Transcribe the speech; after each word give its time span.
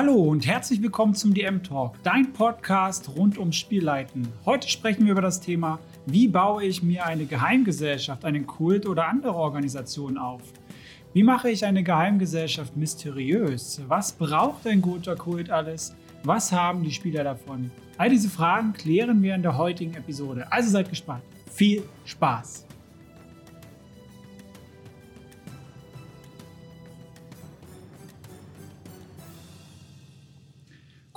Hallo 0.00 0.14
und 0.14 0.46
herzlich 0.46 0.80
willkommen 0.80 1.16
zum 1.16 1.34
DM 1.34 1.64
Talk, 1.64 2.00
dein 2.04 2.32
Podcast 2.32 3.08
rund 3.16 3.36
ums 3.36 3.56
Spielleiten. 3.56 4.28
Heute 4.46 4.68
sprechen 4.68 5.04
wir 5.04 5.10
über 5.10 5.22
das 5.22 5.40
Thema, 5.40 5.80
wie 6.06 6.28
baue 6.28 6.62
ich 6.62 6.84
mir 6.84 7.04
eine 7.04 7.26
Geheimgesellschaft, 7.26 8.24
einen 8.24 8.46
Kult 8.46 8.86
oder 8.86 9.08
andere 9.08 9.34
Organisationen 9.34 10.16
auf? 10.16 10.40
Wie 11.14 11.24
mache 11.24 11.50
ich 11.50 11.64
eine 11.64 11.82
Geheimgesellschaft 11.82 12.76
mysteriös? 12.76 13.82
Was 13.88 14.12
braucht 14.12 14.68
ein 14.68 14.82
guter 14.82 15.16
Kult 15.16 15.50
alles? 15.50 15.96
Was 16.22 16.52
haben 16.52 16.84
die 16.84 16.92
Spieler 16.92 17.24
davon? 17.24 17.72
All 17.96 18.10
diese 18.10 18.28
Fragen 18.28 18.74
klären 18.74 19.20
wir 19.20 19.34
in 19.34 19.42
der 19.42 19.56
heutigen 19.56 19.94
Episode. 19.94 20.46
Also 20.52 20.70
seid 20.70 20.90
gespannt. 20.90 21.24
Viel 21.50 21.82
Spaß! 22.04 22.67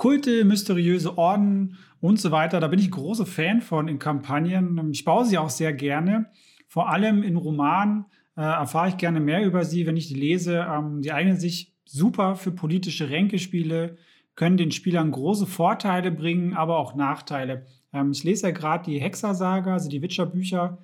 Kulte, 0.02 0.44
mysteriöse 0.44 1.16
Orden 1.16 1.78
und 2.00 2.18
so 2.18 2.32
weiter. 2.32 2.58
Da 2.58 2.66
bin 2.66 2.80
ich 2.80 2.90
großer 2.90 3.24
Fan 3.24 3.60
von 3.60 3.86
in 3.86 4.00
Kampagnen. 4.00 4.90
Ich 4.90 5.04
baue 5.04 5.24
sie 5.24 5.38
auch 5.38 5.48
sehr 5.48 5.72
gerne. 5.72 6.26
Vor 6.66 6.90
allem 6.90 7.22
in 7.22 7.36
Romanen 7.36 8.06
äh, 8.36 8.40
erfahre 8.40 8.88
ich 8.88 8.96
gerne 8.96 9.20
mehr 9.20 9.46
über 9.46 9.64
sie, 9.64 9.86
wenn 9.86 9.96
ich 9.96 10.08
die 10.08 10.18
lese. 10.18 10.66
Ähm, 10.68 11.02
die 11.02 11.12
eignen 11.12 11.36
sich 11.36 11.76
super 11.84 12.34
für 12.34 12.50
politische 12.50 13.10
Ränkespiele, 13.10 13.96
können 14.34 14.56
den 14.56 14.72
Spielern 14.72 15.12
große 15.12 15.46
Vorteile 15.46 16.10
bringen, 16.10 16.54
aber 16.54 16.78
auch 16.78 16.96
Nachteile. 16.96 17.66
Ähm, 17.92 18.10
ich 18.10 18.24
lese 18.24 18.48
ja 18.48 18.52
gerade 18.52 18.90
die 18.90 19.00
Hexersaga, 19.00 19.74
also 19.74 19.88
die 19.88 20.02
Witcher-Bücher. 20.02 20.78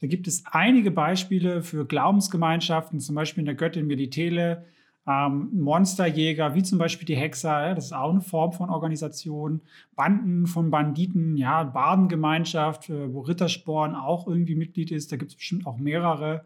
Da 0.00 0.06
gibt 0.06 0.28
es 0.28 0.44
einige 0.46 0.92
Beispiele 0.92 1.64
für 1.64 1.88
Glaubensgemeinschaften, 1.88 3.00
zum 3.00 3.16
Beispiel 3.16 3.40
in 3.40 3.46
der 3.46 3.56
Göttin 3.56 3.88
Melitele, 3.88 4.64
ähm, 5.10 5.48
Monsterjäger, 5.52 6.54
wie 6.54 6.62
zum 6.62 6.78
Beispiel 6.78 7.06
die 7.06 7.16
Hexer, 7.16 7.74
das 7.74 7.86
ist 7.86 7.92
auch 7.92 8.10
eine 8.10 8.20
Form 8.20 8.52
von 8.52 8.70
Organisation, 8.70 9.60
Banden 9.96 10.46
von 10.46 10.70
Banditen, 10.70 11.36
ja, 11.36 11.64
Badengemeinschaft, 11.64 12.90
äh, 12.90 13.12
wo 13.12 13.20
Rittersporn 13.20 13.94
auch 13.94 14.28
irgendwie 14.28 14.54
Mitglied 14.54 14.90
ist, 14.90 15.10
da 15.10 15.16
gibt 15.16 15.32
es 15.32 15.36
bestimmt 15.36 15.66
auch 15.66 15.78
mehrere. 15.78 16.44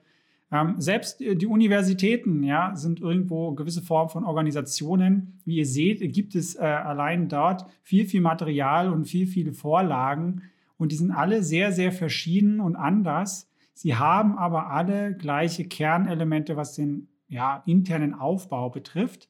Ähm, 0.52 0.76
selbst 0.78 1.20
die 1.20 1.46
Universitäten 1.46 2.42
ja, 2.44 2.76
sind 2.76 3.00
irgendwo 3.00 3.52
gewisse 3.52 3.82
Formen 3.82 4.10
von 4.10 4.24
Organisationen. 4.24 5.40
Wie 5.44 5.56
ihr 5.56 5.66
seht, 5.66 6.12
gibt 6.12 6.34
es 6.34 6.54
äh, 6.54 6.60
allein 6.60 7.28
dort 7.28 7.66
viel, 7.82 8.06
viel 8.06 8.20
Material 8.20 8.90
und 8.90 9.06
viel, 9.06 9.26
viele 9.26 9.52
Vorlagen. 9.52 10.42
Und 10.76 10.92
die 10.92 10.96
sind 10.96 11.10
alle 11.10 11.42
sehr, 11.42 11.72
sehr 11.72 11.92
verschieden 11.92 12.60
und 12.60 12.76
anders. 12.76 13.50
Sie 13.72 13.96
haben 13.96 14.38
aber 14.38 14.70
alle 14.70 15.16
gleiche 15.16 15.64
Kernelemente, 15.64 16.56
was 16.56 16.74
den 16.74 17.08
ja, 17.34 17.62
internen 17.66 18.14
Aufbau 18.14 18.70
betrifft. 18.70 19.28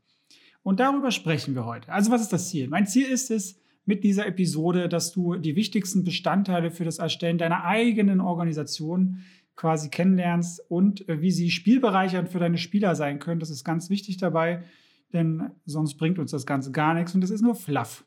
Und 0.62 0.78
darüber 0.80 1.10
sprechen 1.10 1.54
wir 1.54 1.64
heute. 1.64 1.90
Also 1.90 2.10
was 2.10 2.22
ist 2.22 2.32
das 2.32 2.50
Ziel? 2.50 2.68
Mein 2.68 2.86
Ziel 2.86 3.06
ist 3.06 3.30
es 3.30 3.60
mit 3.86 4.04
dieser 4.04 4.26
Episode, 4.26 4.88
dass 4.88 5.12
du 5.12 5.36
die 5.36 5.56
wichtigsten 5.56 6.04
Bestandteile 6.04 6.70
für 6.70 6.84
das 6.84 6.98
Erstellen 6.98 7.38
deiner 7.38 7.64
eigenen 7.64 8.20
Organisation 8.20 9.18
quasi 9.56 9.88
kennenlernst 9.88 10.60
und 10.70 11.08
äh, 11.08 11.20
wie 11.20 11.30
sie 11.30 11.50
spielbereichernd 11.50 12.28
für 12.28 12.38
deine 12.38 12.58
Spieler 12.58 12.94
sein 12.94 13.18
können. 13.18 13.40
Das 13.40 13.50
ist 13.50 13.64
ganz 13.64 13.88
wichtig 13.88 14.16
dabei, 14.16 14.64
denn 15.12 15.50
sonst 15.64 15.96
bringt 15.96 16.18
uns 16.18 16.30
das 16.30 16.46
Ganze 16.46 16.72
gar 16.72 16.94
nichts 16.94 17.14
und 17.14 17.20
das 17.20 17.30
ist 17.30 17.42
nur 17.42 17.54
Fluff. 17.54 18.04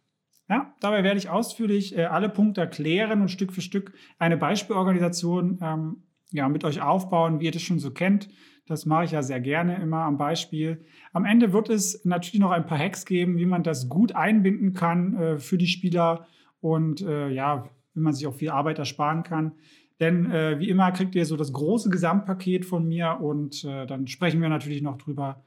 Ja, 0.49 0.73
dabei 0.79 1.03
werde 1.03 1.17
ich 1.17 1.29
ausführlich 1.29 1.97
äh, 1.97 2.05
alle 2.05 2.29
Punkte 2.29 2.61
erklären 2.61 3.21
und 3.21 3.29
Stück 3.29 3.53
für 3.53 3.61
Stück 3.61 3.93
eine 4.17 4.37
Beispielorganisation 4.37 5.59
ähm, 5.61 6.03
ja, 6.31 6.49
mit 6.49 6.63
euch 6.63 6.81
aufbauen, 6.81 7.39
wie 7.39 7.45
ihr 7.45 7.51
das 7.51 7.61
schon 7.61 7.79
so 7.79 7.91
kennt. 7.91 8.29
Das 8.65 8.85
mache 8.85 9.05
ich 9.05 9.11
ja 9.11 9.23
sehr 9.23 9.39
gerne 9.39 9.77
immer 9.81 10.01
am 10.01 10.17
Beispiel. 10.17 10.85
Am 11.13 11.23
Ende 11.23 11.53
wird 11.53 11.69
es 11.69 12.03
natürlich 12.03 12.41
noch 12.41 12.51
ein 12.51 12.65
paar 12.65 12.77
Hacks 12.77 13.05
geben, 13.05 13.37
wie 13.37 13.45
man 13.45 13.63
das 13.63 13.87
gut 13.87 14.13
einbinden 14.13 14.73
kann 14.73 15.15
äh, 15.15 15.37
für 15.37 15.57
die 15.57 15.67
Spieler 15.67 16.27
und 16.59 17.01
äh, 17.01 17.29
ja, 17.29 17.69
wie 17.93 18.01
man 18.01 18.13
sich 18.13 18.27
auch 18.27 18.35
viel 18.35 18.49
Arbeit 18.49 18.79
ersparen 18.79 19.23
kann. 19.23 19.53
Denn 19.99 20.29
äh, 20.29 20.59
wie 20.59 20.69
immer 20.69 20.91
kriegt 20.91 21.15
ihr 21.15 21.25
so 21.25 21.37
das 21.37 21.53
große 21.53 21.89
Gesamtpaket 21.89 22.65
von 22.65 22.87
mir 22.87 23.19
und 23.19 23.63
äh, 23.63 23.87
dann 23.87 24.07
sprechen 24.07 24.41
wir 24.41 24.49
natürlich 24.49 24.81
noch 24.81 24.97
drüber, 24.97 25.43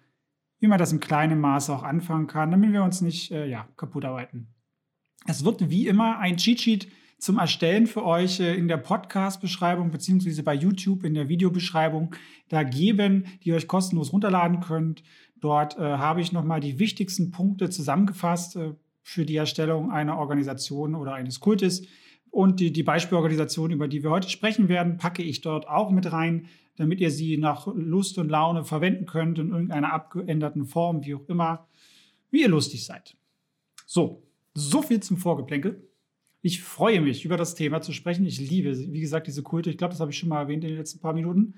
wie 0.59 0.67
man 0.67 0.79
das 0.79 0.93
im 0.93 1.01
kleinen 1.01 1.41
Maße 1.41 1.73
auch 1.73 1.83
anfangen 1.83 2.27
kann, 2.27 2.51
damit 2.51 2.73
wir 2.73 2.83
uns 2.83 3.01
nicht 3.01 3.31
äh, 3.31 3.47
ja, 3.47 3.69
kaputt 3.77 4.05
arbeiten. 4.05 4.49
Es 5.27 5.45
wird 5.45 5.71
wie 5.71 5.87
immer 5.87 6.19
ein 6.19 6.37
Cheat 6.39 6.61
Sheet 6.61 6.89
zum 7.21 7.39
Erstellen 7.39 7.87
für 7.87 8.05
euch 8.05 8.41
äh, 8.41 8.55
in 8.55 8.67
der 8.67 8.79
Podcast-Beschreibung 8.79 9.91
beziehungsweise 9.91 10.43
bei 10.43 10.55
YouTube 10.55 11.05
in 11.05 11.15
der 11.15 11.29
Videobeschreibung 11.29 12.15
da 12.49 12.63
geben, 12.63 13.27
die 13.43 13.51
ihr 13.51 13.57
euch 13.57 13.69
kostenlos 13.69 14.13
runterladen 14.13 14.61
könnt. 14.61 15.03
Dort 15.41 15.79
äh, 15.79 15.83
habe 15.83 16.21
ich 16.21 16.33
nochmal 16.33 16.61
die 16.61 16.79
wichtigsten 16.79 17.31
Punkte 17.31 17.71
zusammengefasst 17.71 18.57
äh, 18.57 18.73
für 19.03 19.27
die 19.27 19.37
Erstellung 19.37 19.91
einer 19.91 20.19
Organisation 20.19 20.95
oder 20.95 21.15
eines 21.15 21.41
Kultes. 21.41 21.83
Und 22.31 22.61
die, 22.61 22.73
die 22.73 22.83
Beispielorganisation, 22.83 23.71
über 23.71 23.89
die 23.89 24.03
wir 24.03 24.11
heute 24.11 24.31
sprechen 24.31 24.69
werden, 24.69 24.97
packe 24.97 25.23
ich 25.23 25.41
dort 25.41 25.69
auch 25.69 25.91
mit 25.91 26.11
rein, 26.13 26.47
damit 26.77 27.01
ihr 27.01 27.11
sie 27.11 27.37
nach 27.37 27.67
Lust 27.67 28.19
und 28.19 28.31
Laune 28.31 28.65
verwenden 28.65 29.05
könnt 29.05 29.39
in 29.39 29.51
irgendeiner 29.51 29.93
abgeänderten 29.93 30.65
Form, 30.65 31.05
wie 31.05 31.15
auch 31.15 31.29
immer, 31.29 31.67
wie 32.31 32.43
ihr 32.43 32.49
lustig 32.49 32.87
seid. 32.87 33.17
So, 33.85 34.23
so 34.55 34.81
viel 34.81 35.01
zum 35.01 35.17
Vorgeplänkel. 35.17 35.90
Ich 36.43 36.63
freue 36.63 37.01
mich, 37.01 37.25
über 37.25 37.37
das 37.37 37.55
Thema 37.55 37.83
zu 37.83 37.93
sprechen. 37.93 38.25
Ich 38.25 38.41
liebe, 38.41 38.77
wie 38.77 39.01
gesagt, 39.01 39.27
diese 39.27 39.43
Kulte. 39.43 39.71
Ich 39.71 39.79
glaube, 39.79 39.93
das 39.93 40.01
habe 40.01 40.11
ich 40.11 40.19
schon 40.19 40.29
mal 40.29 40.41
erwähnt 40.41 40.65
in 40.65 40.71
den 40.71 40.79
letzten 40.79 41.01
paar 41.01 41.13
Minuten. 41.13 41.55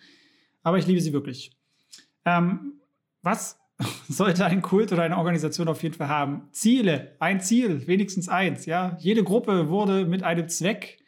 Aber 0.63 0.79
ich 0.79 0.87
liebe 0.87 1.01
sie 1.01 1.13
wirklich. 1.13 1.53
Ähm, 2.25 2.75
was 3.23 3.61
sollte 4.09 4.45
ein 4.45 4.63
Kult 4.63 4.93
oder 4.93 5.03
eine 5.03 5.19
Organisation 5.19 5.69
auf 5.69 5.83
jeden 5.83 5.95
Fall 5.95 6.09
haben? 6.09 6.49
Ziele, 6.51 7.17
ein 7.21 7.41
Ziel, 7.41 7.87
wenigstens 7.87 8.29
eins. 8.29 8.67
Ja, 8.67 8.97
jede 9.01 9.23
Gruppe 9.23 9.69
wurde 9.69 10.07
mit 10.07 10.23
einem 10.23 10.49
Zweck 10.49 10.99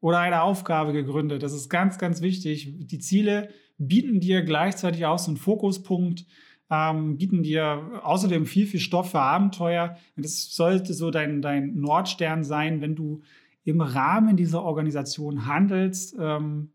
oder 0.00 0.18
einer 0.18 0.42
Aufgabe 0.42 0.92
gegründet. 0.92 1.42
Das 1.42 1.52
ist 1.52 1.68
ganz, 1.68 1.96
ganz 1.96 2.20
wichtig. 2.20 2.74
Die 2.86 2.98
Ziele 2.98 3.48
bieten 3.78 4.20
dir 4.20 4.42
gleichzeitig 4.42 5.06
auch 5.06 5.18
so 5.18 5.30
einen 5.30 5.36
Fokuspunkt, 5.38 6.26
ähm, 6.72 7.18
bieten 7.18 7.42
dir 7.42 8.00
außerdem 8.02 8.46
viel, 8.46 8.66
viel 8.66 8.80
Stoff 8.80 9.10
für 9.10 9.20
Abenteuer. 9.20 9.98
Und 10.16 10.24
das 10.24 10.54
sollte 10.54 10.94
so 10.94 11.10
dein, 11.10 11.42
dein 11.42 11.74
Nordstern 11.74 12.44
sein, 12.44 12.80
wenn 12.80 12.96
du 12.96 13.20
im 13.62 13.82
Rahmen 13.82 14.36
dieser 14.36 14.62
Organisation 14.62 15.46
handelst, 15.46 16.16
ähm, 16.18 16.72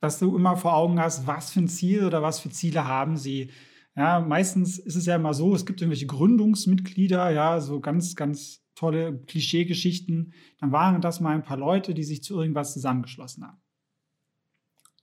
dass 0.00 0.18
du 0.18 0.36
immer 0.36 0.56
vor 0.56 0.74
Augen 0.74 0.98
hast, 0.98 1.28
was 1.28 1.52
für 1.52 1.60
ein 1.60 1.68
Ziel 1.68 2.04
oder 2.04 2.22
was 2.22 2.40
für 2.40 2.50
Ziele 2.50 2.84
haben 2.88 3.16
sie. 3.16 3.50
Ja, 3.94 4.18
meistens 4.18 4.80
ist 4.80 4.96
es 4.96 5.06
ja 5.06 5.14
immer 5.14 5.32
so, 5.32 5.54
es 5.54 5.64
gibt 5.64 5.80
irgendwelche 5.80 6.06
Gründungsmitglieder, 6.06 7.30
ja, 7.30 7.60
so 7.60 7.78
ganz, 7.78 8.16
ganz 8.16 8.64
tolle 8.74 9.16
Klischeegeschichten. 9.26 10.32
Dann 10.58 10.72
waren 10.72 11.00
das 11.00 11.20
mal 11.20 11.36
ein 11.36 11.44
paar 11.44 11.56
Leute, 11.56 11.94
die 11.94 12.02
sich 12.02 12.24
zu 12.24 12.40
irgendwas 12.40 12.72
zusammengeschlossen 12.72 13.44
haben. 13.44 13.60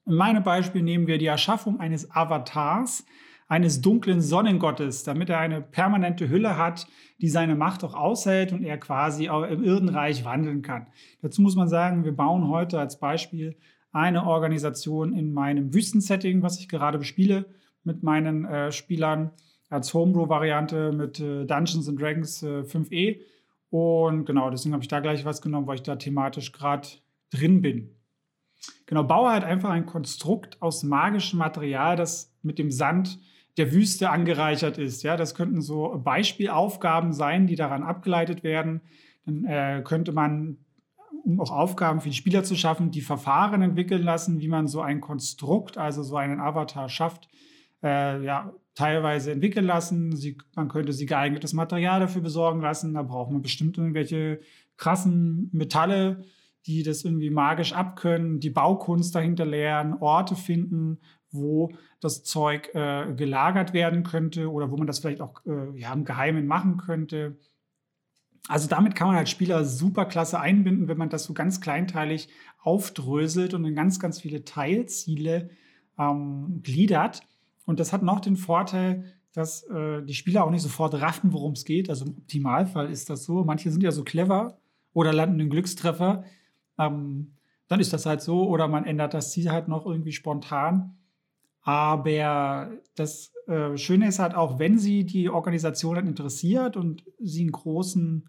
In 0.06 0.16
meinem 0.16 0.44
Beispiel 0.44 0.82
nehmen 0.82 1.08
wir 1.08 1.18
die 1.18 1.28
Erschaffung 1.28 1.80
eines 1.80 2.12
Avatars, 2.12 3.06
eines 3.50 3.82
dunklen 3.82 4.22
Sonnengottes, 4.22 5.04
damit 5.04 5.30
er 5.30 5.40
eine 5.40 5.60
permanente 5.60 6.30
Hülle 6.30 6.56
hat, 6.56 6.88
die 7.20 7.28
seine 7.28 7.56
Macht 7.56 7.84
auch 7.84 7.96
aushält 7.96 8.54
und 8.54 8.64
er 8.64 8.78
quasi 8.78 9.26
im 9.26 9.64
Irdenreich 9.64 10.24
wandeln 10.24 10.62
kann. 10.62 10.88
Dazu 11.22 11.42
muss 11.42 11.56
man 11.56 11.68
sagen, 11.68 12.06
wir 12.06 12.16
bauen 12.16 12.48
heute 12.48 12.80
als 12.80 13.00
Beispiel 13.00 13.58
eine 13.92 14.26
Organisation 14.28 15.14
in 15.14 15.34
meinem 15.34 15.74
Wüstensetting, 15.74 16.44
was 16.44 16.60
ich 16.60 16.70
gerade 16.70 17.00
bespiele 17.00 17.48
mit 17.84 18.04
meinen 18.04 18.46
äh, 18.46 18.72
Spielern 18.72 19.32
als 19.70 19.96
Homebrew-Variante 19.96 20.92
mit 20.92 21.20
äh, 21.20 21.46
Dungeons 21.46 21.90
and 21.90 22.00
Dragons 22.00 22.44
äh, 22.44 22.62
5e. 22.62 23.20
Und 23.72 24.26
genau, 24.26 24.52
deswegen 24.52 24.74
habe 24.74 24.84
ich 24.84 24.90
da 24.90 25.00
gleich 25.00 25.26
was 25.26 25.42
genommen, 25.42 25.66
weil 25.66 25.76
ich 25.76 25.84
da 25.84 25.96
thematisch 25.96 26.52
gerade 26.52 26.88
drin 27.32 27.64
bin. 27.64 27.96
Genau, 28.86 29.04
baue 29.04 29.32
halt 29.32 29.44
einfach 29.44 29.70
ein 29.72 29.88
Konstrukt 29.88 30.62
aus 30.62 30.84
magischem 30.84 31.40
Material, 31.40 31.96
das 31.96 32.36
mit 32.44 32.60
dem 32.60 32.70
Sand 32.70 33.20
der 33.58 33.72
Wüste 33.72 34.10
angereichert 34.10 34.78
ist. 34.78 35.04
Ja, 35.04 35.18
das 35.18 35.36
könnten 35.36 35.62
so 35.62 36.00
Beispielaufgaben 36.04 37.14
sein, 37.14 37.48
die 37.48 37.56
daran 37.56 37.84
abgeleitet 37.84 38.44
werden. 38.44 38.82
Dann 39.26 39.46
äh, 39.46 39.82
könnte 39.84 40.12
man, 40.12 40.58
um 41.26 41.42
auch 41.42 41.52
Aufgaben 41.52 42.00
für 42.00 42.10
die 42.10 42.16
Spieler 42.16 42.44
zu 42.44 42.56
schaffen, 42.56 42.92
die 42.92 43.02
Verfahren 43.02 43.62
entwickeln 43.62 44.04
lassen, 44.04 44.40
wie 44.40 44.48
man 44.48 44.68
so 44.68 44.82
ein 44.82 45.02
Konstrukt, 45.02 45.78
also 45.78 46.04
so 46.04 46.16
einen 46.16 46.40
Avatar 46.40 46.90
schafft, 46.90 47.28
äh, 47.84 48.24
ja, 48.24 48.54
teilweise 48.76 49.34
entwickeln 49.34 49.66
lassen. 49.66 50.16
Sie, 50.16 50.38
man 50.56 50.70
könnte 50.70 50.94
sie 50.94 51.06
geeignetes 51.06 51.54
Material 51.54 52.00
dafür 52.00 52.22
besorgen 52.22 52.62
lassen. 52.62 52.94
Da 52.94 53.04
braucht 53.04 53.32
man 53.32 53.42
bestimmt 53.42 53.78
irgendwelche 53.78 54.40
krassen 54.78 55.50
Metalle, 55.52 56.24
die 56.66 56.84
das 56.84 57.04
irgendwie 57.04 57.30
magisch 57.30 57.74
abkönnen, 57.74 58.40
die 58.40 58.50
Baukunst 58.50 59.16
dahinter 59.16 59.46
lernen, 59.46 59.96
Orte 60.00 60.36
finden, 60.36 61.00
wo 61.32 61.72
das 62.00 62.24
Zeug 62.24 62.74
äh, 62.74 63.14
gelagert 63.14 63.74
werden 63.74 64.04
könnte 64.04 64.52
oder 64.52 64.72
wo 64.72 64.78
man 64.78 64.88
das 64.88 65.00
vielleicht 65.00 65.22
auch 65.22 65.46
äh, 65.46 65.78
ja, 65.78 65.94
im 65.94 66.06
Geheimen 66.06 66.48
machen 66.48 66.78
könnte. 66.78 67.38
Also 68.48 68.68
damit 68.68 68.96
kann 68.96 69.08
man 69.08 69.18
als 69.18 69.30
Spieler 69.30 69.64
super 69.64 70.06
klasse 70.06 70.40
einbinden, 70.40 70.88
wenn 70.88 70.98
man 70.98 71.10
das 71.10 71.26
so 71.26 71.34
ganz 71.34 71.62
kleinteilig 71.62 72.30
aufdröselt 72.62 73.54
und 73.54 73.64
in 73.66 73.76
ganz, 73.76 74.00
ganz 74.00 74.22
viele 74.22 74.44
Teilziele 74.44 75.50
ähm, 75.98 76.62
gliedert. 76.64 77.22
Und 77.66 77.80
das 77.80 77.94
hat 77.94 78.02
noch 78.02 78.20
den 78.20 78.38
Vorteil, 78.38 79.06
dass 79.34 79.64
äh, 79.64 80.02
die 80.04 80.16
Spieler 80.16 80.44
auch 80.44 80.50
nicht 80.50 80.64
sofort 80.64 80.96
raffen, 80.96 81.34
worum 81.34 81.54
es 81.54 81.66
geht. 81.66 81.90
Also 81.90 82.06
im 82.06 82.18
Optimalfall 82.18 82.90
ist 82.90 83.10
das 83.10 83.24
so. 83.24 83.44
Manche 83.44 83.70
sind 83.70 83.84
ja 83.84 83.92
so 83.92 84.04
clever 84.04 84.58
oder 84.94 85.14
landen 85.14 85.40
einen 85.40 85.50
Glückstreffer. 85.50 86.24
Ähm, 86.80 87.34
dann 87.68 87.80
ist 87.80 87.94
das 87.94 88.06
halt 88.06 88.22
so. 88.22 88.50
Oder 88.50 88.68
man 88.68 88.86
ändert 88.86 89.14
das 89.14 89.32
Ziel 89.32 89.52
halt 89.52 89.68
noch 89.68 89.86
irgendwie 89.86 90.12
spontan. 90.12 90.98
Aber 91.70 92.72
das 92.96 93.32
äh, 93.46 93.78
Schöne 93.78 94.08
ist 94.08 94.18
halt 94.18 94.34
auch, 94.34 94.58
wenn 94.58 94.80
sie 94.80 95.04
die 95.04 95.30
Organisation 95.30 95.94
dann 95.94 96.08
interessiert 96.08 96.76
und 96.76 97.04
sie 97.20 97.42
einen 97.42 97.52
großen 97.52 98.28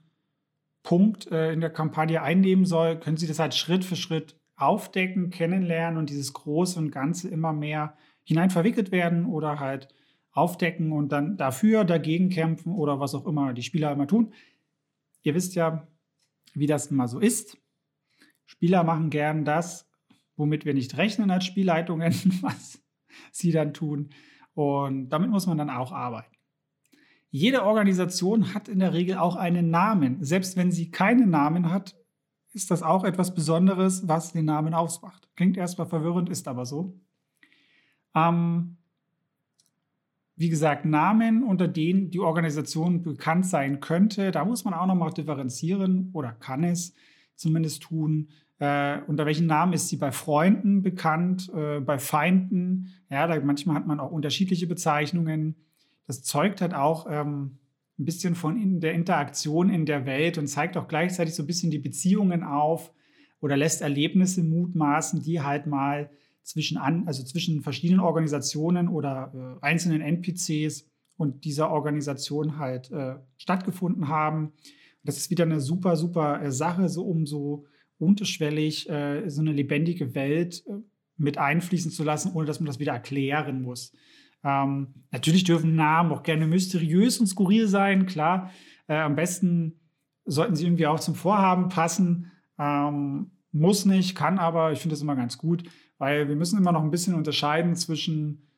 Punkt 0.83 1.27
äh, 1.33 1.51
in 1.51 1.63
der 1.63 1.71
Kampagne 1.71 2.21
einnehmen 2.21 2.67
soll, 2.67 3.01
können 3.01 3.17
sie 3.17 3.27
das 3.27 3.39
halt 3.39 3.55
Schritt 3.55 3.83
für 3.83 3.97
Schritt 3.97 4.39
aufdecken, 4.57 5.31
kennenlernen 5.31 5.99
und 5.99 6.11
dieses 6.11 6.35
Große 6.35 6.79
und 6.79 6.91
Ganze 6.91 7.31
immer 7.31 7.55
mehr 7.55 7.97
hinein 8.25 8.51
verwickelt 8.51 8.93
werden 8.93 9.25
oder 9.25 9.59
halt 9.59 9.89
aufdecken 10.33 10.93
und 10.93 11.11
dann 11.11 11.39
dafür, 11.39 11.85
dagegen 11.85 12.29
kämpfen 12.29 12.75
oder 12.75 13.01
was 13.01 13.15
auch 13.15 13.25
immer 13.25 13.55
die 13.55 13.63
Spieler 13.63 13.91
immer 13.91 14.07
tun. 14.07 14.35
Ihr 15.23 15.35
wisst 15.35 15.55
ja, 15.55 15.89
wie 16.53 16.67
das 16.67 16.89
immer 16.89 17.09
so 17.09 17.19
ist. 17.21 17.57
Spieler 18.45 18.85
machen 18.85 19.09
gern 19.09 19.47
das, 19.47 19.91
womit 20.37 20.67
wir 20.67 20.75
nicht 20.75 20.99
rechnen 20.99 21.31
als 21.31 21.47
Spielleitungen, 21.47 22.13
was 22.43 22.83
sie 23.33 23.53
dann 23.53 23.75
tun. 23.75 24.11
Und 24.55 25.09
damit 25.11 25.31
muss 25.31 25.47
man 25.47 25.59
dann 25.59 25.71
auch 25.71 25.93
arbeiten. 25.93 26.37
Jede 27.31 27.65
Organisation 27.65 28.55
hat 28.55 28.69
in 28.69 28.81
der 28.81 28.93
Regel 28.93 29.17
auch 29.17 29.37
einen 29.37 29.71
Namen. 29.71 30.25
Selbst 30.25 30.57
wenn 30.57 30.73
sie 30.73 30.91
keinen 30.91 31.31
Namen 31.31 31.71
hat, 31.71 31.97
ist 32.53 32.71
das 32.71 32.83
auch 32.83 33.05
etwas 33.05 33.35
Besonderes, 33.35 34.09
was 34.09 34.33
den 34.33 34.47
Namen 34.47 34.75
ausmacht. 34.75 35.29
Klingt 35.37 35.57
erstmal 35.57 35.87
verwirrend, 35.87 36.29
ist 36.29 36.49
aber 36.49 36.67
so. 36.67 36.99
Ähm, 38.15 38.77
wie 40.35 40.49
gesagt, 40.49 40.85
Namen, 40.85 41.45
unter 41.45 41.69
denen 41.69 42.11
die 42.11 42.19
Organisation 42.19 43.03
bekannt 43.03 43.47
sein 43.47 43.79
könnte, 43.79 44.33
da 44.33 44.45
muss 44.45 44.65
man 44.65 44.75
auch 44.75 44.87
nochmal 44.87 45.13
differenzieren 45.13 46.11
oder 46.13 46.33
kann 46.33 46.65
es 46.65 46.95
zumindest 47.37 47.83
tun. 47.83 48.31
Äh, 48.61 49.01
unter 49.07 49.25
welchen 49.25 49.47
Namen 49.47 49.73
ist 49.73 49.89
sie 49.89 49.97
bei 49.97 50.13
Freunden 50.13 50.83
bekannt, 50.83 51.51
äh, 51.55 51.81
bei 51.81 51.99
Feinden? 51.99 52.93
Ja, 53.09 53.27
da 53.27 53.41
manchmal 53.41 53.77
hat 53.77 53.87
man 53.87 53.99
auch 54.01 54.13
unterschiedliche 54.13 54.67
Bezeichnungen. 54.67 55.57
Das 56.07 56.23
zeugt 56.23 56.61
halt 56.61 56.75
auch 56.75 57.07
ähm, 57.11 57.59
ein 57.99 58.05
bisschen 58.05 58.35
von 58.35 58.61
in 58.61 58.81
der 58.81 58.93
Interaktion 58.93 59.71
in 59.71 59.87
der 59.87 60.05
Welt 60.05 60.37
und 60.37 60.47
zeigt 60.47 60.77
auch 60.77 60.89
gleichzeitig 60.89 61.35
so 61.35 61.43
ein 61.43 61.47
bisschen 61.47 61.71
die 61.71 61.79
Beziehungen 61.79 62.45
auf 62.45 62.93
oder 63.41 63.57
lässt 63.57 63.81
Erlebnisse 63.81 64.43
mutmaßen, 64.43 65.23
die 65.23 65.41
halt 65.41 65.67
mal 65.67 66.11
zwischen, 66.43 66.77
an, 66.77 67.07
also 67.07 67.25
zwischen 67.25 67.63
verschiedenen 67.63 68.01
Organisationen 68.01 68.89
oder 68.89 69.59
äh, 69.63 69.65
einzelnen 69.65 70.03
NPCs 70.03 70.87
und 71.17 71.45
dieser 71.45 71.71
Organisation 71.71 72.59
halt 72.59 72.91
äh, 72.91 73.17
stattgefunden 73.39 74.09
haben. 74.09 74.53
Das 75.03 75.17
ist 75.17 75.31
wieder 75.31 75.45
eine 75.45 75.61
super, 75.61 75.97
super 75.97 76.43
äh, 76.43 76.53
Sache, 76.53 76.91
so 76.91 77.05
um 77.05 77.27
so 77.27 77.65
unterschwellig 78.01 78.89
äh, 78.89 79.29
so 79.29 79.41
eine 79.41 79.53
lebendige 79.53 80.15
Welt 80.15 80.65
äh, 80.67 80.73
mit 81.17 81.39
einfließen 81.39 81.91
zu 81.91 82.03
lassen, 82.03 82.33
ohne 82.35 82.47
dass 82.47 82.61
man 82.61 82.67
das 82.67 82.79
wieder 82.79 82.93
erklären 82.93 83.63
muss. 83.63 83.93
Ähm, 84.43 84.95
natürlich 85.11 85.45
dürfen 85.45 85.75
Namen 85.75 86.13
auch 86.13 86.23
gerne 86.23 86.47
mysteriös 86.47 87.19
und 87.21 87.27
skurril 87.27 87.69
sein, 87.69 88.07
klar. 88.07 88.51
Äh, 88.87 88.97
am 88.97 89.17
besten 89.17 89.81
sollten 90.25 90.57
sie 90.57 90.65
irgendwie 90.65 90.87
auch 90.87 91.01
zum 91.01 91.15
Vorhaben 91.15 91.69
passen. 91.69 92.33
Ähm, 92.59 93.33
muss 93.53 93.85
nicht, 93.85 94.15
kann 94.15 94.39
aber, 94.39 94.73
ich 94.73 94.81
finde 94.81 94.95
das 94.95 95.03
immer 95.03 95.17
ganz 95.17 95.37
gut, 95.37 95.65
weil 95.99 96.29
wir 96.29 96.37
müssen 96.37 96.59
immer 96.59 96.73
noch 96.73 96.83
ein 96.83 96.91
bisschen 96.91 97.15
unterscheiden 97.15 97.75
zwischen 97.75 98.50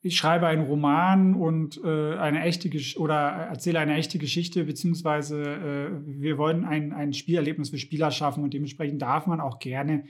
ich 0.00 0.16
schreibe 0.16 0.46
einen 0.46 0.66
Roman 0.66 1.34
und 1.34 1.80
äh, 1.84 2.14
eine 2.16 2.42
echte 2.42 2.68
Gesch 2.68 2.96
oder 2.96 3.16
erzähle 3.16 3.80
eine 3.80 3.94
echte 3.94 4.18
Geschichte, 4.18 4.64
beziehungsweise 4.64 5.42
äh, 5.42 5.90
wir 6.06 6.38
wollen 6.38 6.64
ein, 6.64 6.92
ein 6.92 7.12
Spielerlebnis 7.12 7.70
für 7.70 7.78
Spieler 7.78 8.10
schaffen 8.10 8.44
und 8.44 8.54
dementsprechend 8.54 9.02
darf 9.02 9.26
man 9.26 9.40
auch 9.40 9.58
gerne 9.58 10.04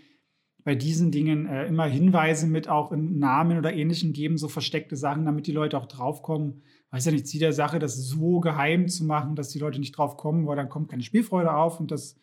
bei 0.62 0.74
diesen 0.74 1.10
Dingen 1.10 1.46
äh, 1.46 1.66
immer 1.66 1.86
Hinweise 1.86 2.46
mit 2.46 2.68
auch 2.68 2.92
in 2.92 3.18
Namen 3.18 3.56
oder 3.56 3.72
Ähnlichem 3.72 4.12
geben, 4.12 4.36
so 4.36 4.48
versteckte 4.48 4.96
Sachen, 4.96 5.24
damit 5.24 5.46
die 5.46 5.52
Leute 5.52 5.78
auch 5.78 5.86
draufkommen. 5.86 6.62
Weiß 6.90 7.06
ja 7.06 7.12
nicht, 7.12 7.26
Ziel 7.26 7.40
der 7.40 7.54
Sache, 7.54 7.78
das 7.78 7.96
so 7.96 8.40
geheim 8.40 8.88
zu 8.88 9.04
machen, 9.04 9.36
dass 9.36 9.48
die 9.48 9.58
Leute 9.58 9.80
nicht 9.80 9.96
drauf 9.96 10.18
kommen, 10.18 10.46
weil 10.46 10.56
dann 10.56 10.68
kommt 10.68 10.90
keine 10.90 11.02
Spielfreude 11.02 11.54
auf 11.54 11.80
und 11.80 11.90
das 11.90 12.16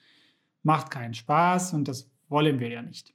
macht 0.61 0.91
keinen 0.91 1.15
Spaß 1.15 1.73
und 1.73 1.88
das 1.88 2.11
wollen 2.29 2.59
wir 2.59 2.69
ja 2.69 2.83
nicht. 2.83 3.14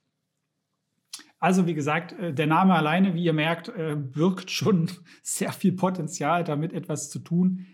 Also 1.40 1.66
wie 1.66 1.74
gesagt, 1.74 2.12
äh, 2.12 2.34
der 2.34 2.46
Name 2.46 2.74
alleine, 2.74 3.14
wie 3.14 3.24
ihr 3.24 3.32
merkt, 3.32 3.70
äh, 3.70 3.96
birgt 3.96 4.50
schon 4.50 4.90
sehr 5.22 5.52
viel 5.52 5.72
Potenzial, 5.72 6.44
damit 6.44 6.72
etwas 6.74 7.10
zu 7.10 7.18
tun. 7.18 7.66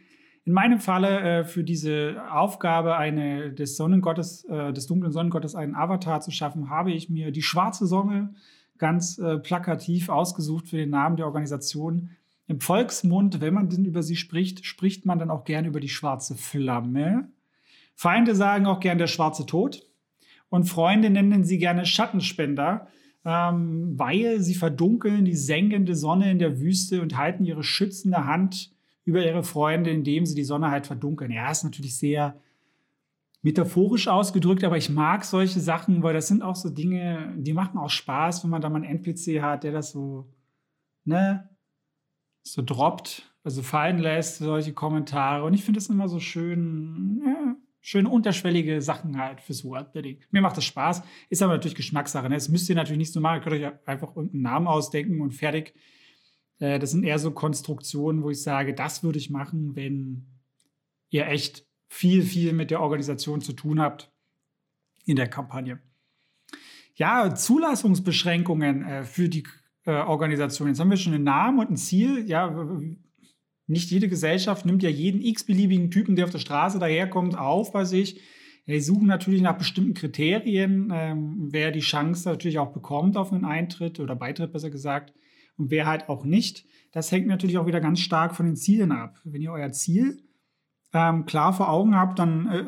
In 0.45 0.53
meinem 0.53 0.79
Falle 0.79 1.21
äh, 1.21 1.45
für 1.45 1.65
diese 1.65 2.23
Aufgabe, 2.31 2.97
eine 2.97 3.53
des 3.53 3.77
Sonnengottes, 3.77 4.47
des 4.47 4.87
dunklen 4.87 5.11
Sonnengottes 5.13 5.57
einen 5.57 5.75
Avatar 5.75 6.21
zu 6.21 6.31
schaffen, 6.31 6.71
habe 6.71 6.93
ich 6.93 7.11
mir 7.11 7.33
die 7.33 7.43
schwarze 7.43 7.87
Sonne 7.87 8.35
ganz 8.79 9.21
plakativ 9.43 10.11
ausgesucht 10.11 10.69
für 10.69 10.77
den 10.77 10.91
Namen 10.91 11.17
der 11.17 11.25
Organisation. 11.25 12.11
Im 12.47 12.61
Volksmund, 12.61 13.41
wenn 13.41 13.55
man 13.55 13.71
denn 13.71 13.87
über 13.87 14.03
sie 14.03 14.17
spricht, 14.17 14.67
spricht 14.67 15.07
man 15.07 15.19
dann 15.19 15.31
auch 15.31 15.45
gerne 15.45 15.69
über 15.69 15.81
die 15.81 15.89
schwarze 15.89 16.35
Flamme. 16.35 17.31
Feinde 17.95 18.35
sagen 18.35 18.67
auch 18.67 18.81
gern 18.81 18.99
der 18.99 19.07
schwarze 19.07 19.47
Tod. 19.47 19.83
Und 20.51 20.65
Freunde 20.65 21.09
nennen 21.09 21.43
sie 21.45 21.57
gerne 21.57 21.87
Schattenspender 21.87 22.87
ähm, 23.27 23.99
weil 23.99 24.41
sie 24.41 24.55
verdunkeln 24.55 25.25
die 25.25 25.35
senkende 25.35 25.97
Sonne 25.97 26.31
in 26.31 26.39
der 26.39 26.61
Wüste 26.61 27.03
und 27.03 27.17
halten 27.17 27.45
ihre 27.45 27.65
schützende 27.65 28.25
Hand 28.25 28.71
über 29.05 29.25
ihre 29.25 29.43
Freunde, 29.43 29.91
indem 29.91 30.25
sie 30.27 30.37
die 30.37 30.45
Sonne 30.45 30.71
halt 30.71 30.87
verdunkeln. 30.87 31.33
Ja, 31.33 31.51
ist 31.51 31.65
natürlich 31.65 31.99
sehr 31.99 32.41
metaphorisch 33.43 34.07
ausgedrückt, 34.07 34.63
aber 34.63 34.77
ich 34.77 34.91
mag 34.91 35.25
solche 35.25 35.59
Sachen, 35.59 36.05
weil 36.05 36.15
das 36.15 36.29
sind 36.29 36.43
auch 36.43 36.55
so 36.55 36.71
Dinge, 36.71 37.35
die 37.37 37.53
machen 37.53 37.79
auch 37.79 37.91
Spaß, 37.91 38.45
wenn 38.45 38.51
man 38.51 38.63
da 38.63 38.69
mal 38.69 38.83
einen 38.83 38.99
NPC 38.99 39.43
hat, 39.43 39.65
der 39.65 39.73
das 39.73 39.91
so, 39.91 40.33
ne, 41.05 41.49
so 42.45 42.63
droppt, 42.63 43.33
also 43.43 43.63
fallen 43.63 43.99
lässt, 43.99 44.39
solche 44.39 44.73
Kommentare. 44.73 45.45
Und 45.45 45.55
ich 45.55 45.65
finde 45.65 45.79
das 45.79 45.89
immer 45.89 46.09
so 46.09 46.21
schön, 46.21 47.23
ja, 47.25 47.46
schöne 47.87 48.09
unterschwellige 48.09 48.83
Sachen 48.83 49.17
halt 49.17 49.41
fürs 49.41 49.65
Worldbuilding. 49.65 50.19
Mir 50.33 50.43
macht 50.43 50.57
das 50.57 50.65
Spaß, 50.65 51.05
ist 51.31 51.41
aber 51.41 51.53
natürlich 51.53 51.77
Geschmackssache. 51.77 52.29
Ne? 52.29 52.35
Das 52.35 52.49
müsst 52.49 52.69
ihr 52.69 52.75
natürlich 52.75 52.99
nicht 52.99 53.13
so 53.13 53.21
machen. 53.21 53.37
Ihr 53.37 53.43
könnt 53.43 53.63
euch 53.63 53.89
einfach 53.89 54.17
irgendeinen 54.17 54.43
Namen 54.43 54.67
ausdenken 54.67 55.21
und 55.21 55.31
fertig. 55.31 55.73
Äh, 56.59 56.81
das 56.81 56.91
sind 56.91 57.05
eher 57.05 57.21
so 57.21 57.31
Konstruktionen, 57.31 58.25
wo 58.25 58.31
ich 58.31 58.43
sage, 58.43 58.75
das 58.75 59.05
würde 59.05 59.21
ich 59.21 59.31
machen, 59.31 59.77
wenn 59.77 60.27
ihr 61.11 61.29
echt 61.29 61.65
viel, 61.87 62.25
viel 62.25 62.53
mit 62.55 62.73
der 62.73 62.81
Organisation 62.81 63.41
zu 63.41 63.53
tun 63.53 63.81
habt 63.81 64.11
in 65.05 65.15
der 65.15 65.29
Kampagne. 65.29 65.79
Ja, 66.97 67.37
Zulassungsbeschränkungen 67.37 68.85
äh, 68.85 69.05
für 69.05 69.29
die 69.29 69.45
äh, 69.85 69.93
Organisation. 69.93 70.67
Jetzt 70.67 70.81
haben 70.81 70.91
wir 70.91 70.97
schon 70.97 71.15
einen 71.15 71.23
Namen 71.23 71.61
und 71.61 71.71
ein 71.71 71.77
Ziel. 71.77 72.29
Ja, 72.29 72.49
nicht 73.67 73.91
jede 73.91 74.09
Gesellschaft 74.09 74.65
nimmt 74.65 74.83
ja 74.83 74.91
jeden 74.91 75.21
x-beliebigen 75.21 75.91
Typen, 75.91 76.17
der 76.17 76.27
auf 76.27 76.31
der 76.31 76.39
Straße 76.39 76.79
daherkommt, 76.79 77.37
auf 77.37 77.73
bei 77.73 77.85
sich. 77.85 78.21
Die 78.67 78.81
suchen 78.81 79.07
natürlich 79.07 79.43
nach 79.43 79.59
bestimmten 79.59 79.95
Kriterien, 79.95 80.91
ähm, 80.93 81.49
wer 81.51 81.71
die 81.71 81.81
Chance 81.81 82.29
natürlich 82.29 82.59
auch 82.59 82.73
bekommt 82.73 83.17
auf 83.17 83.33
einen 83.33 83.45
Eintritt 83.45 84.01
oder 84.01 84.17
Beitritt 84.17 84.53
besser 84.53 84.71
gesagt 84.71 85.13
und 85.57 85.71
wer 85.71 85.87
halt 85.87 86.09
auch 86.09 86.25
nicht. 86.25 86.65
Das 86.93 87.13
hängt 87.13 87.27
natürlich 87.27 87.59
auch 87.59 87.67
wieder 87.67 87.81
ganz 87.81 88.01
stark 88.01 88.35
von 88.35 88.47
den 88.47 88.57
Zielen 88.57 88.91
ab. 88.91 89.21
Wenn 89.25 89.43
ihr 89.43 89.53
euer 89.53 89.71
Ziel 89.71 90.23
ähm, 90.93 91.27
klar 91.27 91.53
vor 91.53 91.71
Augen 91.71 91.95
habt, 91.95 92.19
dann 92.19 92.49
äh, 92.49 92.65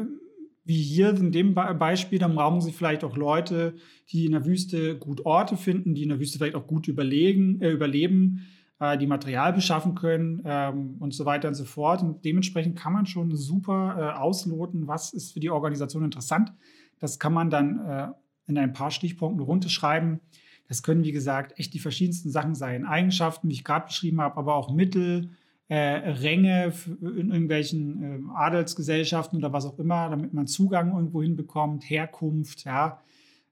wie 0.65 0.83
hier 0.83 1.17
in 1.17 1.33
dem 1.33 1.55
Beispiel, 1.55 2.19
dann 2.19 2.35
brauchen 2.35 2.61
sie 2.61 2.73
vielleicht 2.73 3.03
auch 3.03 3.17
Leute, 3.17 3.75
die 4.11 4.27
in 4.27 4.33
der 4.33 4.45
Wüste 4.45 4.99
gut 4.99 5.25
Orte 5.25 5.57
finden, 5.57 5.95
die 5.95 6.03
in 6.03 6.11
der 6.11 6.21
Wüste 6.21 6.37
vielleicht 6.37 6.57
auch 6.57 6.67
gut 6.67 6.89
überlegen, 6.89 7.61
äh, 7.63 7.71
überleben 7.71 8.43
äh, 8.43 8.58
die 8.81 9.07
Material 9.07 9.53
beschaffen 9.53 9.95
können 9.95 10.43
ähm, 10.45 10.97
und 11.01 11.13
so 11.13 11.25
weiter 11.25 11.49
und 11.49 11.55
so 11.55 11.65
fort. 11.65 12.03
Und 12.03 12.25
dementsprechend 12.25 12.79
kann 12.79 12.93
man 12.93 13.07
schon 13.07 13.35
super 13.35 13.97
äh, 13.99 14.19
ausloten, 14.19 14.87
was 14.87 15.13
ist 15.13 15.33
für 15.33 15.41
die 15.41 15.51
Organisation 15.51 16.05
interessant. 16.05 16.53
Das 17.01 17.19
kann 17.19 17.33
man 17.33 17.51
dann 17.51 17.85
äh, 17.87 18.09
in 18.47 18.57
ein 18.57 18.73
paar 18.73 18.91
Stichpunkten 18.91 19.45
runterschreiben. 19.45 20.21
Das 20.69 20.83
können, 20.83 21.03
wie 21.03 21.13
gesagt, 21.13 21.59
echt 21.59 21.75
die 21.75 21.79
verschiedensten 21.79 22.31
Sachen 22.31 22.55
sein. 22.55 22.85
Eigenschaften, 22.85 23.49
wie 23.49 23.55
ich 23.55 23.65
gerade 23.65 23.87
beschrieben 23.87 24.21
habe, 24.21 24.37
aber 24.37 24.55
auch 24.55 24.73
Mittel, 24.73 25.31
äh, 25.69 25.77
Ränge 25.77 26.73
in 27.01 27.31
irgendwelchen 27.31 28.03
äh, 28.03 28.21
Adelsgesellschaften 28.35 29.39
oder 29.39 29.53
was 29.53 29.67
auch 29.67 29.79
immer, 29.79 30.09
damit 30.09 30.33
man 30.33 30.47
Zugang 30.47 30.95
irgendwo 30.95 31.23
hinbekommt, 31.23 31.89
Herkunft, 31.89 32.65
ja, 32.65 33.01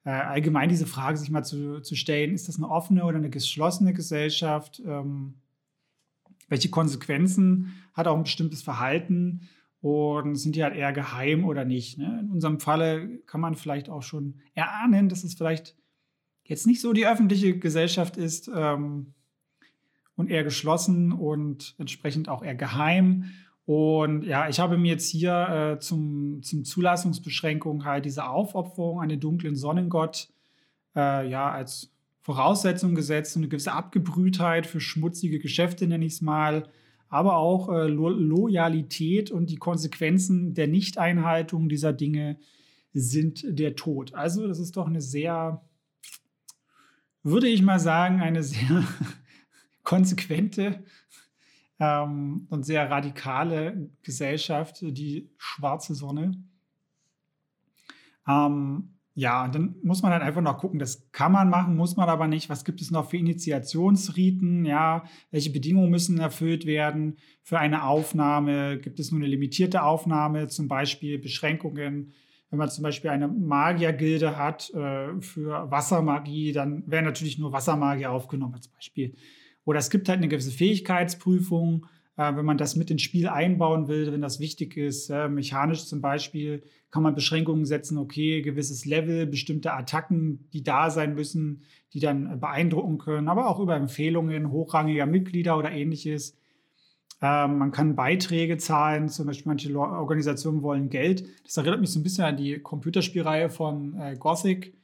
äh, 0.06 0.10
allgemein 0.10 0.68
diese 0.68 0.86
Frage 0.86 1.18
sich 1.18 1.30
mal 1.30 1.42
zu, 1.42 1.80
zu 1.80 1.96
stellen, 1.96 2.32
ist 2.32 2.46
das 2.46 2.56
eine 2.56 2.70
offene 2.70 3.04
oder 3.04 3.16
eine 3.16 3.28
geschlossene 3.28 3.92
Gesellschaft? 3.92 4.80
Ähm, 4.86 5.34
welche 6.48 6.70
Konsequenzen 6.70 7.74
hat 7.92 8.06
auch 8.06 8.16
ein 8.16 8.22
bestimmtes 8.22 8.62
Verhalten? 8.62 9.48
Und 9.80 10.36
sind 10.36 10.56
die 10.56 10.62
halt 10.62 10.74
eher 10.74 10.92
geheim 10.92 11.44
oder 11.44 11.64
nicht? 11.64 11.98
Ne? 11.98 12.20
In 12.22 12.30
unserem 12.30 12.60
Falle 12.60 13.18
kann 13.26 13.40
man 13.40 13.56
vielleicht 13.56 13.90
auch 13.90 14.02
schon 14.02 14.36
erahnen, 14.54 15.08
dass 15.08 15.24
es 15.24 15.34
vielleicht 15.34 15.76
jetzt 16.44 16.66
nicht 16.68 16.80
so 16.80 16.92
die 16.92 17.06
öffentliche 17.06 17.58
Gesellschaft 17.58 18.16
ist. 18.16 18.48
Ähm, 18.54 19.12
und 20.14 20.30
eher 20.30 20.44
geschlossen 20.44 21.12
und 21.12 21.74
entsprechend 21.78 22.28
auch 22.28 22.42
eher 22.42 22.54
geheim. 22.54 23.24
Und 23.66 24.22
ja, 24.22 24.48
ich 24.48 24.60
habe 24.60 24.78
mir 24.78 24.92
jetzt 24.92 25.10
hier 25.10 25.74
äh, 25.74 25.80
zum, 25.80 26.40
zum 26.42 26.64
Zulassungsbeschränkung 26.64 27.84
halt 27.84 28.04
diese 28.04 28.28
Aufopferung 28.28 29.00
an 29.00 29.08
den 29.08 29.18
dunklen 29.18 29.56
Sonnengott 29.56 30.28
äh, 30.94 31.28
ja 31.28 31.50
als 31.50 31.92
Voraussetzung 32.20 32.94
gesetzt 32.94 33.36
und 33.36 33.42
eine 33.42 33.48
gewisse 33.48 33.72
Abgebrühtheit 33.72 34.66
für 34.66 34.80
schmutzige 34.80 35.40
Geschäfte, 35.40 35.88
nenne 35.88 36.04
ich 36.06 36.14
es 36.14 36.22
mal, 36.22 36.68
aber 37.08 37.36
auch 37.36 37.68
äh, 37.68 37.88
Lo 37.88 38.08
Loyalität 38.08 39.32
und 39.32 39.50
die 39.50 39.56
Konsequenzen 39.56 40.54
der 40.54 40.68
Nichteinhaltung 40.68 41.68
dieser 41.68 41.92
Dinge 41.92 42.38
sind 42.92 43.44
der 43.46 43.74
Tod. 43.74 44.14
Also 44.14 44.46
das 44.46 44.60
ist 44.60 44.76
doch 44.76 44.86
eine 44.86 45.00
sehr, 45.00 45.60
würde 47.24 47.48
ich 47.48 47.62
mal 47.62 47.80
sagen, 47.80 48.20
eine 48.20 48.44
sehr 48.44 48.84
konsequente 49.82 50.84
ähm, 51.78 52.46
und 52.50 52.64
sehr 52.64 52.90
radikale 52.90 53.90
Gesellschaft, 54.02 54.78
die 54.82 55.30
schwarze 55.38 55.94
Sonne. 55.94 56.32
Ähm, 58.28 58.96
ja, 59.18 59.44
und 59.44 59.54
dann 59.54 59.76
muss 59.82 60.02
man 60.02 60.12
halt 60.12 60.22
einfach 60.22 60.42
noch 60.42 60.58
gucken, 60.58 60.78
das 60.78 61.10
kann 61.10 61.32
man 61.32 61.48
machen, 61.48 61.74
muss 61.74 61.96
man 61.96 62.10
aber 62.10 62.28
nicht. 62.28 62.50
Was 62.50 62.66
gibt 62.66 62.82
es 62.82 62.90
noch 62.90 63.08
für 63.08 63.16
Initiationsriten? 63.16 64.66
Ja, 64.66 65.04
welche 65.30 65.48
Bedingungen 65.50 65.90
müssen 65.90 66.18
erfüllt 66.18 66.66
werden 66.66 67.16
für 67.42 67.58
eine 67.58 67.84
Aufnahme? 67.84 68.78
Gibt 68.78 69.00
es 69.00 69.10
nur 69.10 69.20
eine 69.20 69.28
limitierte 69.28 69.84
Aufnahme, 69.84 70.48
zum 70.48 70.68
Beispiel 70.68 71.18
Beschränkungen? 71.18 72.12
Wenn 72.50 72.58
man 72.58 72.68
zum 72.68 72.82
Beispiel 72.82 73.08
eine 73.08 73.26
Magiergilde 73.26 74.36
hat 74.36 74.68
äh, 74.74 75.18
für 75.22 75.70
Wassermagie, 75.70 76.52
dann 76.52 76.84
werden 76.86 77.06
natürlich 77.06 77.38
nur 77.38 77.52
Wassermagier 77.52 78.12
aufgenommen 78.12 78.54
als 78.54 78.68
Beispiel. 78.68 79.14
Oder 79.66 79.80
es 79.80 79.90
gibt 79.90 80.08
halt 80.08 80.18
eine 80.18 80.28
gewisse 80.28 80.52
Fähigkeitsprüfung, 80.52 81.86
äh, 82.16 82.34
wenn 82.34 82.46
man 82.46 82.56
das 82.56 82.76
mit 82.76 82.90
ins 82.90 83.02
Spiel 83.02 83.28
einbauen 83.28 83.88
will, 83.88 84.10
wenn 84.10 84.22
das 84.22 84.40
wichtig 84.40 84.76
ist. 84.78 85.10
Äh, 85.10 85.28
mechanisch 85.28 85.84
zum 85.84 86.00
Beispiel 86.00 86.62
kann 86.90 87.02
man 87.02 87.14
Beschränkungen 87.14 87.66
setzen, 87.66 87.98
okay, 87.98 88.40
gewisses 88.40 88.86
Level, 88.86 89.26
bestimmte 89.26 89.72
Attacken, 89.72 90.48
die 90.52 90.62
da 90.62 90.88
sein 90.88 91.14
müssen, 91.14 91.62
die 91.92 92.00
dann 92.00 92.40
beeindrucken 92.40 92.96
können, 92.96 93.28
aber 93.28 93.48
auch 93.48 93.58
über 93.58 93.76
Empfehlungen 93.76 94.50
hochrangiger 94.50 95.04
Mitglieder 95.04 95.58
oder 95.58 95.72
ähnliches. 95.72 96.38
Ähm, 97.20 97.58
man 97.58 97.72
kann 97.72 97.96
Beiträge 97.96 98.58
zahlen, 98.58 99.08
zum 99.08 99.26
Beispiel 99.26 99.48
manche 99.48 99.76
Organisationen 99.76 100.62
wollen 100.62 100.90
Geld. 100.90 101.24
Das 101.44 101.56
erinnert 101.56 101.80
mich 101.80 101.90
so 101.90 101.98
ein 101.98 102.04
bisschen 102.04 102.24
an 102.24 102.36
die 102.36 102.60
Computerspielreihe 102.60 103.50
von 103.50 103.98
äh, 103.98 104.16
Gothic 104.16 104.74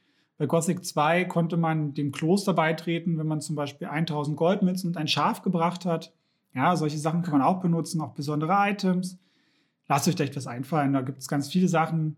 bei 0.43 0.47
Gothic 0.47 0.83
2 0.83 1.23
konnte 1.23 1.55
man 1.55 1.93
dem 1.93 2.11
Kloster 2.11 2.53
beitreten, 2.53 3.17
wenn 3.17 3.27
man 3.27 3.39
zum 3.39 3.55
Beispiel 3.55 3.87
1000 3.87 4.35
Goldmünzen 4.35 4.89
und 4.89 4.97
ein 4.97 5.07
Schaf 5.07 5.41
gebracht 5.41 5.85
hat. 5.85 6.13
Ja, 6.53 6.75
solche 6.75 6.97
Sachen 6.97 7.21
kann 7.21 7.31
man 7.31 7.41
auch 7.41 7.61
benutzen, 7.61 8.01
auch 8.01 8.11
besondere 8.11 8.51
Items. 8.69 9.17
Lasst 9.87 10.09
euch 10.09 10.15
da 10.15 10.25
etwas 10.25 10.45
einfallen, 10.45 10.91
da 10.91 10.99
gibt 10.99 11.19
es 11.19 11.29
ganz 11.29 11.47
viele 11.49 11.69
Sachen. 11.69 12.17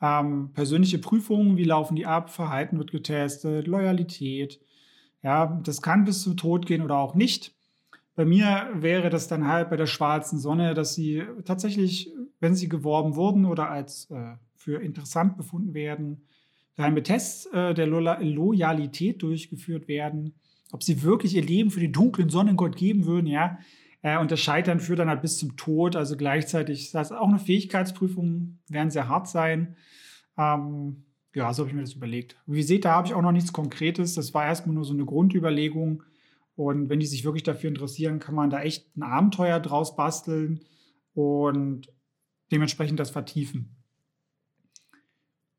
Ähm, 0.00 0.50
persönliche 0.54 0.98
Prüfungen, 0.98 1.56
wie 1.56 1.64
laufen 1.64 1.96
die 1.96 2.06
ab, 2.06 2.30
Verhalten 2.30 2.78
wird 2.78 2.92
getestet, 2.92 3.66
Loyalität. 3.66 4.60
Ja, 5.24 5.60
das 5.64 5.82
kann 5.82 6.04
bis 6.04 6.22
zum 6.22 6.36
Tod 6.36 6.66
gehen 6.66 6.82
oder 6.82 6.98
auch 6.98 7.16
nicht. 7.16 7.52
Bei 8.14 8.24
mir 8.24 8.68
wäre 8.74 9.10
das 9.10 9.26
dann 9.26 9.48
halt 9.48 9.70
bei 9.70 9.76
der 9.76 9.86
schwarzen 9.86 10.38
Sonne, 10.38 10.74
dass 10.74 10.94
sie 10.94 11.24
tatsächlich, 11.44 12.12
wenn 12.38 12.54
sie 12.54 12.68
geworben 12.68 13.16
wurden 13.16 13.44
oder 13.44 13.68
als 13.70 14.08
äh, 14.12 14.36
für 14.54 14.80
interessant 14.80 15.36
befunden 15.36 15.74
werden, 15.74 16.22
geheime 16.76 17.02
Tests 17.02 17.46
äh, 17.46 17.74
der 17.74 17.86
Lo 17.86 18.00
Loyalität 18.00 19.22
durchgeführt 19.22 19.88
werden, 19.88 20.34
ob 20.72 20.82
sie 20.82 21.02
wirklich 21.02 21.34
ihr 21.34 21.42
Leben 21.42 21.70
für 21.70 21.80
den 21.80 21.92
dunklen 21.92 22.28
Sonnengott 22.28 22.76
geben 22.76 23.06
würden, 23.06 23.26
ja. 23.26 23.58
Äh, 24.02 24.18
und 24.18 24.30
das 24.30 24.40
Scheitern 24.40 24.80
führt 24.80 24.98
dann 24.98 25.08
halt 25.08 25.22
bis 25.22 25.38
zum 25.38 25.56
Tod. 25.56 25.96
Also 25.96 26.16
gleichzeitig, 26.16 26.92
das 26.92 27.10
heißt 27.10 27.12
auch 27.12 27.28
eine 27.28 27.38
Fähigkeitsprüfung, 27.38 28.58
werden 28.68 28.90
sehr 28.90 29.08
hart 29.08 29.28
sein. 29.28 29.76
Ähm, 30.38 31.04
ja, 31.34 31.52
so 31.52 31.62
habe 31.62 31.70
ich 31.70 31.74
mir 31.74 31.82
das 31.82 31.94
überlegt. 31.94 32.36
Wie 32.46 32.58
ihr 32.58 32.64
seht, 32.64 32.84
da 32.84 32.92
habe 32.92 33.08
ich 33.08 33.14
auch 33.14 33.22
noch 33.22 33.32
nichts 33.32 33.52
Konkretes. 33.52 34.14
Das 34.14 34.32
war 34.32 34.46
erstmal 34.46 34.74
nur 34.74 34.84
so 34.84 34.94
eine 34.94 35.04
Grundüberlegung. 35.04 36.02
Und 36.54 36.88
wenn 36.88 37.00
die 37.00 37.06
sich 37.06 37.24
wirklich 37.24 37.42
dafür 37.42 37.68
interessieren, 37.68 38.18
kann 38.18 38.34
man 38.34 38.48
da 38.48 38.62
echt 38.62 38.96
ein 38.96 39.02
Abenteuer 39.02 39.60
draus 39.60 39.96
basteln 39.96 40.60
und 41.12 41.92
dementsprechend 42.50 42.98
das 42.98 43.10
vertiefen. 43.10 43.76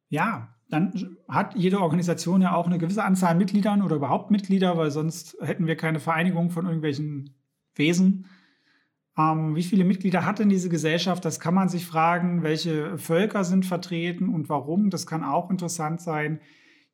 Ja, 0.10 0.57
dann 0.70 1.18
hat 1.28 1.56
jede 1.56 1.80
Organisation 1.80 2.42
ja 2.42 2.54
auch 2.54 2.68
eine 2.68 2.78
gewisse 2.78 3.04
Anzahl 3.04 3.36
Mitgliedern 3.36 3.82
oder 3.82 3.96
überhaupt 3.96 4.32
Mitglieder, 4.32 4.78
weil 4.78 4.92
sonst 4.92 5.38
hätten 5.42 5.68
wir 5.68 5.76
keine 5.76 6.00
Vereinigung 6.00 6.50
von 6.50 6.66
irgendwelchen 6.66 7.36
Wesen. 7.76 8.26
Ähm, 9.18 9.56
wie 9.56 9.64
viele 9.64 9.86
Mitglieder 9.86 10.26
hat 10.26 10.40
denn 10.40 10.50
diese 10.50 10.70
Gesellschaft? 10.70 11.24
Das 11.24 11.40
kann 11.40 11.54
man 11.54 11.70
sich 11.70 11.86
fragen. 11.86 12.44
Welche 12.44 12.98
Völker 12.98 13.44
sind 13.44 13.66
vertreten 13.66 14.30
und 14.30 14.50
warum? 14.50 14.90
Das 14.90 15.08
kann 15.08 15.24
auch 15.24 15.50
interessant 15.50 16.02
sein. 16.02 16.42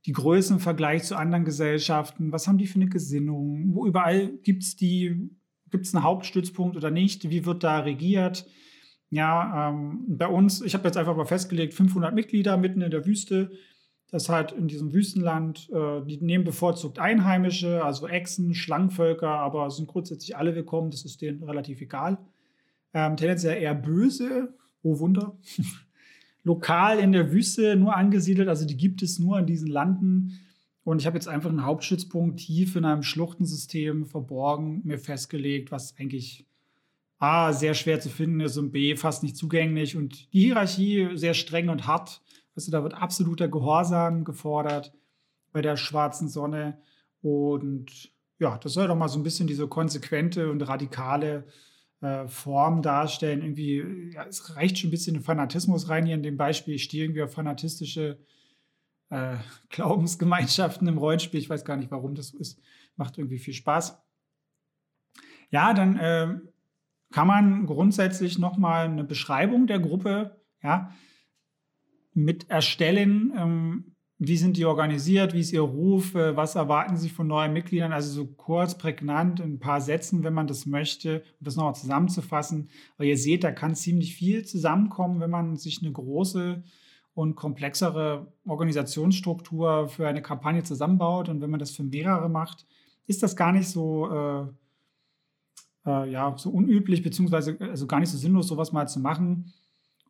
Die 0.05 0.13
Größe 0.13 0.53
im 0.53 0.59
Vergleich 0.59 1.03
zu 1.03 1.15
anderen 1.15 1.45
Gesellschaften. 1.45 2.31
Was 2.31 2.47
haben 2.47 2.57
die 2.57 2.67
für 2.67 2.75
eine 2.75 2.89
Gesinnung? 2.89 3.73
Wo 3.73 3.85
überall 3.87 4.29
gibt 4.43 4.63
es 4.63 4.75
die? 4.75 5.31
Gibt 5.71 5.87
es 5.87 5.95
einen 5.95 6.03
Hauptstützpunkt 6.03 6.77
oder 6.77 6.91
nicht? 6.91 7.29
Wie 7.29 7.45
wird 7.45 7.63
da 7.63 7.79
regiert? 7.79 8.45
Ja, 9.13 9.69
ähm, 9.69 10.05
bei 10.07 10.25
uns, 10.25 10.61
ich 10.61 10.73
habe 10.73 10.85
jetzt 10.85 10.97
einfach 10.97 11.15
mal 11.15 11.25
festgelegt, 11.25 11.75
500 11.75 12.15
Mitglieder 12.15 12.57
mitten 12.57 12.81
in 12.81 12.89
der 12.89 13.05
Wüste. 13.05 13.51
Das 14.09 14.27
halt 14.27 14.53
in 14.53 14.67
diesem 14.67 14.91
Wüstenland, 14.91 15.69
äh, 15.71 16.03
die 16.03 16.17
nehmen 16.17 16.43
bevorzugt 16.43 16.97
Einheimische, 16.97 17.85
also 17.85 18.07
Echsen, 18.07 18.55
Schlangenvölker, 18.55 19.29
aber 19.29 19.69
sind 19.69 19.87
grundsätzlich 19.87 20.35
alle 20.35 20.55
willkommen, 20.55 20.89
das 20.89 21.05
ist 21.05 21.21
denen 21.21 21.43
relativ 21.43 21.79
egal. 21.81 22.17
Ähm, 22.91 23.15
tendenziell 23.15 23.61
eher 23.61 23.75
böse, 23.75 24.55
oh 24.81 24.97
Wunder. 24.97 25.37
Lokal 26.43 26.97
in 26.97 27.11
der 27.11 27.31
Wüste 27.31 27.75
nur 27.75 27.95
angesiedelt, 27.95 28.49
also 28.49 28.65
die 28.65 28.77
gibt 28.77 29.03
es 29.03 29.19
nur 29.19 29.37
an 29.37 29.45
diesen 29.45 29.67
Landen. 29.67 30.39
Und 30.83 30.99
ich 30.99 31.05
habe 31.05 31.17
jetzt 31.17 31.27
einfach 31.27 31.51
einen 31.51 31.67
Hauptstützpunkt 31.67 32.39
tief 32.39 32.75
in 32.75 32.83
einem 32.83 33.03
Schluchtensystem 33.03 34.07
verborgen, 34.07 34.81
mir 34.83 34.97
festgelegt, 34.97 35.71
was 35.71 35.99
eigentlich 35.99 36.47
A, 37.23 37.53
sehr 37.53 37.73
schwer 37.73 38.01
zu 38.01 38.09
finden 38.09 38.41
ist 38.41 38.57
und 38.57 38.71
B, 38.71 38.97
fast 38.97 39.23
nicht 39.23 39.37
zugänglich 39.37 39.95
und 39.95 40.33
die 40.33 40.41
Hierarchie 40.41 41.11
sehr 41.13 41.33
streng 41.33 41.69
und 41.69 41.87
hart. 41.87 42.21
Also 42.53 42.69
da 42.69 42.83
wird 42.83 42.95
absoluter 42.95 43.47
Gehorsam 43.47 44.25
gefordert 44.25 44.93
bei 45.53 45.61
der 45.61 45.77
schwarzen 45.77 46.27
Sonne 46.27 46.81
und 47.21 48.11
ja, 48.39 48.57
das 48.57 48.73
soll 48.73 48.89
doch 48.89 48.97
mal 48.97 49.07
so 49.07 49.17
ein 49.17 49.23
bisschen 49.23 49.47
diese 49.47 49.69
konsequente 49.69 50.51
und 50.51 50.67
radikale 50.67 51.45
äh, 52.01 52.27
Form 52.27 52.81
darstellen. 52.81 53.41
Irgendwie, 53.41 54.11
ja, 54.13 54.25
es 54.25 54.57
reicht 54.57 54.77
schon 54.77 54.89
ein 54.89 54.91
bisschen 54.91 55.21
Fanatismus 55.21 55.87
rein 55.87 56.05
hier 56.05 56.15
in 56.15 56.23
dem 56.23 56.35
Beispiel. 56.35 56.73
Ich 56.73 56.83
stehe 56.83 57.05
irgendwie 57.05 57.21
auf 57.21 57.31
fanatistische 57.31 58.19
äh, 59.11 59.37
Glaubensgemeinschaften 59.69 60.89
im 60.89 60.97
Rollenspiel. 60.97 61.39
Ich 61.39 61.49
weiß 61.49 61.63
gar 61.63 61.77
nicht, 61.77 61.89
warum 61.89 62.15
das 62.15 62.29
so 62.29 62.37
ist. 62.37 62.59
Macht 62.97 63.17
irgendwie 63.17 63.39
viel 63.39 63.53
Spaß. 63.53 63.97
Ja, 65.51 65.73
dann 65.73 65.97
äh, 65.97 66.52
kann 67.13 67.27
man 67.27 67.67
grundsätzlich 67.67 68.39
nochmal 68.39 68.85
eine 68.87 69.03
Beschreibung 69.03 69.67
der 69.67 69.79
Gruppe 69.79 70.41
ja, 70.63 70.89
mit 72.15 72.49
erstellen. 72.49 73.31
Ähm, 73.37 73.95
wie 74.17 74.35
sind 74.35 74.57
die 74.57 74.65
organisiert? 74.65 75.33
Wie 75.33 75.41
ist 75.41 75.53
ihr 75.53 75.61
Ruf? 75.61 76.15
Äh, 76.15 76.35
was 76.35 76.55
erwarten 76.55 76.97
sie 76.97 77.09
von 77.09 77.27
neuen 77.27 77.53
Mitgliedern? 77.53 77.93
Also 77.93 78.11
so 78.11 78.25
kurz, 78.25 78.79
prägnant, 78.79 79.39
in 79.39 79.53
ein 79.53 79.59
paar 79.59 79.79
Sätzen, 79.79 80.23
wenn 80.23 80.33
man 80.33 80.47
das 80.47 80.65
möchte, 80.65 81.19
um 81.39 81.45
das 81.45 81.55
nochmal 81.55 81.75
zusammenzufassen. 81.75 82.69
Aber 82.95 83.05
ihr 83.05 83.17
seht, 83.17 83.43
da 83.43 83.51
kann 83.51 83.75
ziemlich 83.75 84.15
viel 84.15 84.43
zusammenkommen, 84.43 85.19
wenn 85.19 85.29
man 85.29 85.55
sich 85.55 85.83
eine 85.83 85.91
große 85.91 86.63
und 87.13 87.35
komplexere 87.35 88.33
Organisationsstruktur 88.47 89.87
für 89.87 90.07
eine 90.07 90.23
Kampagne 90.23 90.63
zusammenbaut. 90.63 91.29
Und 91.29 91.41
wenn 91.41 91.51
man 91.51 91.59
das 91.59 91.69
für 91.69 91.83
mehrere 91.83 92.27
macht, 92.27 92.65
ist 93.05 93.21
das 93.21 93.35
gar 93.35 93.51
nicht 93.51 93.67
so 93.67 94.09
äh, 94.09 94.47
äh, 95.85 96.09
ja, 96.09 96.35
so 96.37 96.49
unüblich, 96.49 97.03
beziehungsweise 97.03 97.57
also 97.59 97.87
gar 97.87 97.99
nicht 97.99 98.09
so 98.09 98.17
sinnlos, 98.17 98.47
sowas 98.47 98.71
mal 98.71 98.87
zu 98.87 98.99
machen. 98.99 99.53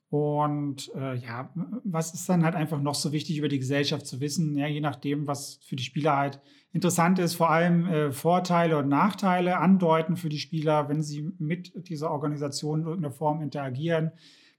Und 0.10 0.92
äh, 0.96 1.16
ja, 1.16 1.52
was 1.84 2.14
ist 2.14 2.30
dann 2.30 2.44
halt 2.44 2.54
einfach 2.54 2.80
noch 2.80 2.94
so 2.94 3.12
wichtig 3.12 3.40
über 3.40 3.48
die 3.48 3.58
Gesellschaft 3.58 4.06
zu 4.06 4.22
wissen? 4.22 4.56
Ja, 4.56 4.68
je 4.68 4.80
nachdem, 4.80 5.26
was 5.26 5.60
für 5.64 5.76
die 5.76 5.84
Spieler 5.84 6.16
halt 6.16 6.40
interessant 6.72 7.18
ist, 7.18 7.34
vor 7.34 7.50
allem 7.50 7.88
äh, 7.88 8.12
Vorteile 8.12 8.78
und 8.78 8.90
Nachteile 8.90 9.58
andeuten 9.58 10.16
für 10.16 10.30
die 10.30 10.38
Spieler, 10.38 10.88
wenn 10.88 11.02
sie 11.02 11.32
mit 11.40 11.88
dieser 11.90 12.12
Organisation 12.12 12.82
in 12.82 12.86
irgendeiner 12.86 13.14
Form 13.14 13.42
interagieren, 13.42 14.12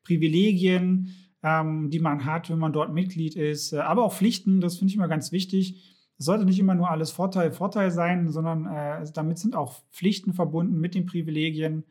Privilegien, 0.03 1.15
ähm, 1.45 1.89
die 1.89 2.01
man 2.01 2.25
hat, 2.25 2.51
wenn 2.51 2.59
man 2.59 2.73
dort 2.73 2.93
Mitglied 2.93 3.37
ist, 3.37 3.73
äh, 3.73 3.79
aber 3.79 4.05
auch 4.05 4.13
Pflichten, 4.13 4.61
das 4.61 4.79
finde 4.79 4.91
ich 4.91 4.97
immer 4.97 5.09
ganz 5.09 5.31
wichtig 5.31 5.94
sollte 6.19 6.45
nicht 6.45 6.59
immer 6.59 6.75
nur 6.75 6.91
alles 6.91 7.11
Vorteil, 7.11 7.53
Vorteil 7.53 7.91
sein, 7.91 8.29
sondern 8.31 8.67
äh, 8.67 9.05
damit 9.13 9.39
sind 9.39 9.57
auch 9.57 9.83
Pflichten 9.91 10.33
verbunden 10.33 10.79
mit 10.79 10.95
den 10.95 11.07
Privilegien. 11.07 11.85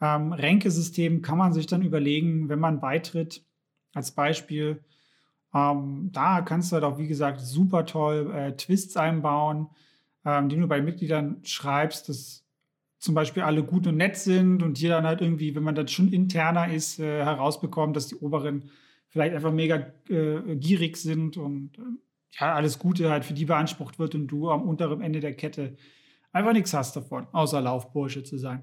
Ähm, 0.00 0.32
Ränkesystem 0.32 1.22
kann 1.22 1.38
man 1.38 1.52
sich 1.52 1.66
dann 1.66 1.82
überlegen, 1.82 2.48
wenn 2.48 2.58
man 2.58 2.80
beitritt, 2.80 3.44
als 3.94 4.12
Beispiel. 4.12 4.82
Ähm, 5.54 6.10
da 6.12 6.40
kannst 6.40 6.72
du 6.72 6.74
halt 6.74 6.84
auch, 6.84 6.98
wie 6.98 7.06
gesagt, 7.06 7.40
super 7.40 7.86
toll 7.86 8.32
äh, 8.34 8.56
Twists 8.56 8.96
einbauen, 8.96 9.68
ähm, 10.24 10.48
die 10.48 10.56
du 10.56 10.66
bei 10.66 10.80
Mitgliedern 10.82 11.40
schreibst. 11.44 12.08
Das 12.08 12.44
zum 12.98 13.14
Beispiel 13.14 13.42
alle 13.42 13.64
gut 13.64 13.86
und 13.88 13.96
nett 13.96 14.16
sind 14.16 14.62
und 14.62 14.78
hier 14.78 14.90
dann 14.90 15.06
halt 15.06 15.20
irgendwie, 15.20 15.54
wenn 15.56 15.64
man 15.64 15.74
dann 15.74 15.88
schon 15.88 16.12
interner 16.12 16.72
ist, 16.72 17.00
äh, 17.00 17.24
herausbekommt, 17.24 17.96
dass 17.96 18.06
die 18.06 18.16
Oberen 18.16 18.70
vielleicht 19.08 19.34
einfach 19.34 19.52
mega 19.52 19.92
äh, 20.08 20.56
gierig 20.56 20.96
sind 20.96 21.36
und 21.36 21.78
äh, 21.78 21.82
ja, 22.38 22.54
alles 22.54 22.78
Gute 22.78 23.10
halt 23.10 23.24
für 23.24 23.34
die 23.34 23.44
beansprucht 23.44 23.98
wird 23.98 24.14
und 24.14 24.28
du 24.28 24.50
am 24.50 24.62
unteren 24.62 25.00
Ende 25.00 25.20
der 25.20 25.34
Kette 25.34 25.76
einfach 26.32 26.52
nichts 26.52 26.72
hast 26.72 26.96
davon, 26.96 27.26
außer 27.32 27.60
Laufbursche 27.60 28.22
zu 28.24 28.38
sein. 28.38 28.62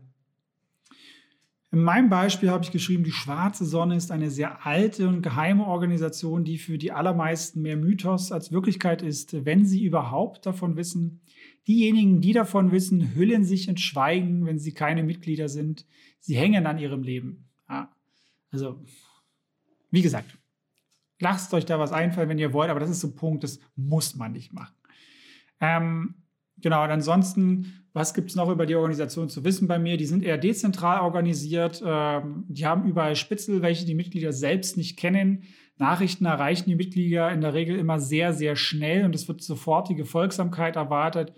In 1.71 1.83
meinem 1.83 2.09
Beispiel 2.09 2.49
habe 2.49 2.63
ich 2.63 2.71
geschrieben, 2.71 3.03
die 3.03 3.11
Schwarze 3.11 3.63
Sonne 3.63 3.95
ist 3.95 4.11
eine 4.11 4.31
sehr 4.31 4.65
alte 4.65 5.07
und 5.07 5.21
geheime 5.21 5.67
Organisation, 5.67 6.43
die 6.43 6.57
für 6.57 6.79
die 6.79 6.91
allermeisten 6.91 7.61
mehr 7.61 7.77
Mythos 7.77 8.31
als 8.31 8.51
Wirklichkeit 8.51 9.03
ist, 9.03 9.45
wenn 9.45 9.65
sie 9.65 9.83
überhaupt 9.83 10.47
davon 10.47 10.77
wissen. 10.77 11.21
Diejenigen, 11.67 12.21
die 12.21 12.33
davon 12.33 12.71
wissen, 12.71 13.13
hüllen 13.13 13.43
sich 13.43 13.67
in 13.67 13.77
Schweigen, 13.77 14.47
wenn 14.47 14.57
sie 14.57 14.73
keine 14.73 15.03
Mitglieder 15.03 15.47
sind. 15.47 15.85
Sie 16.19 16.35
hängen 16.35 16.65
an 16.65 16.79
ihrem 16.79 17.03
Leben. 17.03 17.45
Ja, 17.69 17.95
also, 18.49 18.83
wie 19.91 20.01
gesagt, 20.01 20.38
lasst 21.19 21.53
euch 21.53 21.65
da 21.65 21.79
was 21.79 21.91
einfallen, 21.91 22.29
wenn 22.29 22.39
ihr 22.39 22.53
wollt, 22.53 22.69
aber 22.69 22.79
das 22.79 22.89
ist 22.89 23.01
so 23.01 23.07
ein 23.07 23.15
Punkt, 23.15 23.43
das 23.43 23.59
muss 23.75 24.15
man 24.15 24.31
nicht 24.31 24.53
machen. 24.53 24.75
Ähm, 25.59 26.15
genau, 26.57 26.83
und 26.83 26.91
ansonsten 26.91 27.79
was 27.93 28.13
gibt 28.13 28.29
es 28.29 28.35
noch 28.35 28.49
über 28.49 28.65
die 28.65 28.75
Organisation 28.75 29.29
zu 29.29 29.43
wissen 29.43 29.67
bei 29.67 29.79
mir? 29.79 29.97
Die 29.97 30.05
sind 30.05 30.23
eher 30.23 30.37
dezentral 30.37 31.01
organisiert. 31.01 31.81
Ähm, 31.85 32.45
die 32.47 32.65
haben 32.65 32.87
überall 32.87 33.15
Spitzel, 33.15 33.61
welche 33.61 33.85
die 33.85 33.95
Mitglieder 33.95 34.31
selbst 34.31 34.77
nicht 34.77 34.97
kennen. 34.97 35.43
Nachrichten 35.77 36.25
erreichen 36.25 36.69
die 36.69 36.75
Mitglieder 36.75 37.31
in 37.31 37.41
der 37.41 37.53
Regel 37.53 37.77
immer 37.77 37.99
sehr, 37.99 38.33
sehr 38.33 38.55
schnell 38.55 39.05
und 39.05 39.15
es 39.15 39.27
wird 39.27 39.41
sofortige 39.41 40.05
Folgsamkeit 40.05 40.75
erwartet 40.75 41.33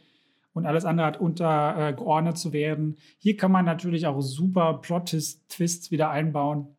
und 0.53 0.65
alles 0.65 0.83
andere 0.83 1.07
hat 1.07 1.21
untergeordnet 1.21 2.35
äh, 2.35 2.37
zu 2.37 2.51
werden. 2.51 2.97
Hier 3.19 3.37
kann 3.37 3.51
man 3.51 3.65
natürlich 3.65 4.07
auch 4.07 4.19
super 4.19 4.79
Plot-Twists 4.81 5.91
wieder 5.91 6.09
einbauen, 6.09 6.75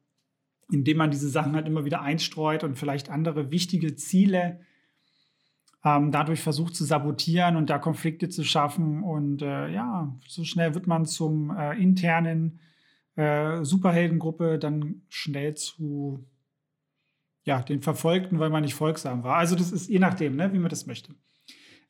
indem 0.72 0.96
man 0.96 1.10
diese 1.10 1.28
Sachen 1.28 1.54
halt 1.54 1.66
immer 1.66 1.84
wieder 1.84 2.02
einstreut 2.02 2.64
und 2.64 2.78
vielleicht 2.78 3.10
andere 3.10 3.50
wichtige 3.50 3.94
Ziele 3.94 4.60
ähm, 5.84 6.10
dadurch 6.10 6.40
versucht 6.40 6.74
zu 6.76 6.84
sabotieren 6.84 7.56
und 7.56 7.70
da 7.70 7.78
Konflikte 7.78 8.28
zu 8.28 8.44
schaffen. 8.44 9.02
Und 9.02 9.42
äh, 9.42 9.68
ja, 9.68 10.16
so 10.26 10.44
schnell 10.44 10.74
wird 10.74 10.86
man 10.86 11.06
zum 11.06 11.50
äh, 11.56 11.80
internen 11.80 12.60
äh, 13.16 13.64
Superheldengruppe 13.64 14.58
dann 14.58 15.02
schnell 15.08 15.54
zu 15.54 16.24
ja, 17.44 17.60
den 17.60 17.82
Verfolgten, 17.82 18.38
weil 18.38 18.50
man 18.50 18.62
nicht 18.62 18.74
folgsam 18.74 19.24
war. 19.24 19.36
Also 19.36 19.56
das 19.56 19.72
ist 19.72 19.88
je 19.88 19.98
nachdem, 19.98 20.36
ne, 20.36 20.52
wie 20.52 20.58
man 20.58 20.70
das 20.70 20.86
möchte. 20.86 21.14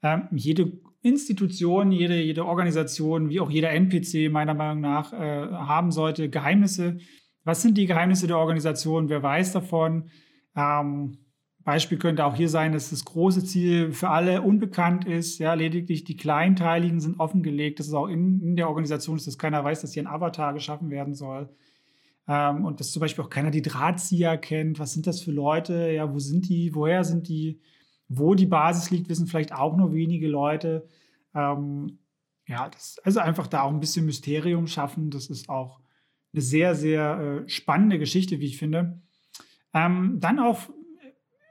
Ähm, 0.02 0.28
jede 0.32 0.72
Institution, 1.02 1.92
jede, 1.92 2.20
jede 2.20 2.46
Organisation, 2.46 3.28
wie 3.28 3.40
auch 3.40 3.50
jeder 3.50 3.70
NPC 3.70 4.30
meiner 4.30 4.54
Meinung 4.54 4.80
nach 4.80 5.12
äh, 5.12 5.16
haben 5.16 5.90
sollte 5.90 6.30
Geheimnisse. 6.30 6.98
Was 7.44 7.62
sind 7.62 7.76
die 7.76 7.86
Geheimnisse 7.86 8.26
der 8.26 8.38
Organisation? 8.38 9.08
Wer 9.08 9.22
weiß 9.22 9.52
davon? 9.52 10.10
Ähm, 10.54 11.18
Beispiel 11.64 11.98
könnte 11.98 12.24
auch 12.24 12.34
hier 12.34 12.48
sein, 12.48 12.72
dass 12.72 12.90
das 12.90 13.04
große 13.04 13.44
Ziel 13.44 13.92
für 13.92 14.10
alle 14.10 14.42
unbekannt 14.42 15.04
ist. 15.04 15.38
Ja, 15.38 15.54
lediglich 15.54 16.04
die 16.04 16.16
kleinteiligen 16.16 17.00
sind 17.00 17.20
offengelegt. 17.20 17.78
Das 17.78 17.86
ist 17.86 17.94
auch 17.94 18.08
in, 18.08 18.40
in 18.40 18.56
der 18.56 18.68
Organisation, 18.68 19.20
dass 19.24 19.38
keiner 19.38 19.62
weiß, 19.62 19.80
dass 19.80 19.92
hier 19.92 20.02
ein 20.02 20.12
Avatar 20.12 20.54
geschaffen 20.54 20.90
werden 20.90 21.14
soll. 21.14 21.48
Ähm, 22.28 22.64
und 22.64 22.80
dass 22.80 22.92
zum 22.92 23.00
Beispiel 23.00 23.24
auch 23.24 23.30
keiner 23.30 23.50
die 23.50 23.62
Drahtzieher 23.62 24.38
kennt. 24.38 24.78
Was 24.78 24.92
sind 24.92 25.06
das 25.06 25.20
für 25.20 25.32
Leute? 25.32 25.90
Ja, 25.92 26.12
wo 26.12 26.18
sind 26.18 26.48
die? 26.48 26.74
Woher 26.74 27.04
sind 27.04 27.28
die? 27.28 27.60
Wo 28.08 28.34
die 28.34 28.46
Basis 28.46 28.90
liegt, 28.90 29.08
wissen 29.08 29.26
vielleicht 29.26 29.54
auch 29.54 29.76
nur 29.76 29.92
wenige 29.92 30.28
Leute. 30.28 30.86
Ähm, 31.34 31.98
ja, 32.46 32.68
das, 32.68 32.98
also 33.04 33.20
einfach 33.20 33.46
da 33.46 33.62
auch 33.62 33.70
ein 33.72 33.80
bisschen 33.80 34.04
Mysterium 34.04 34.66
schaffen. 34.66 35.10
Das 35.10 35.30
ist 35.30 35.48
auch 35.48 35.80
eine 36.32 36.42
sehr, 36.42 36.74
sehr 36.74 37.42
äh, 37.44 37.48
spannende 37.48 37.98
Geschichte, 37.98 38.40
wie 38.40 38.46
ich 38.46 38.58
finde. 38.58 39.00
Ähm, 39.74 40.18
dann 40.20 40.38
auch 40.38 40.68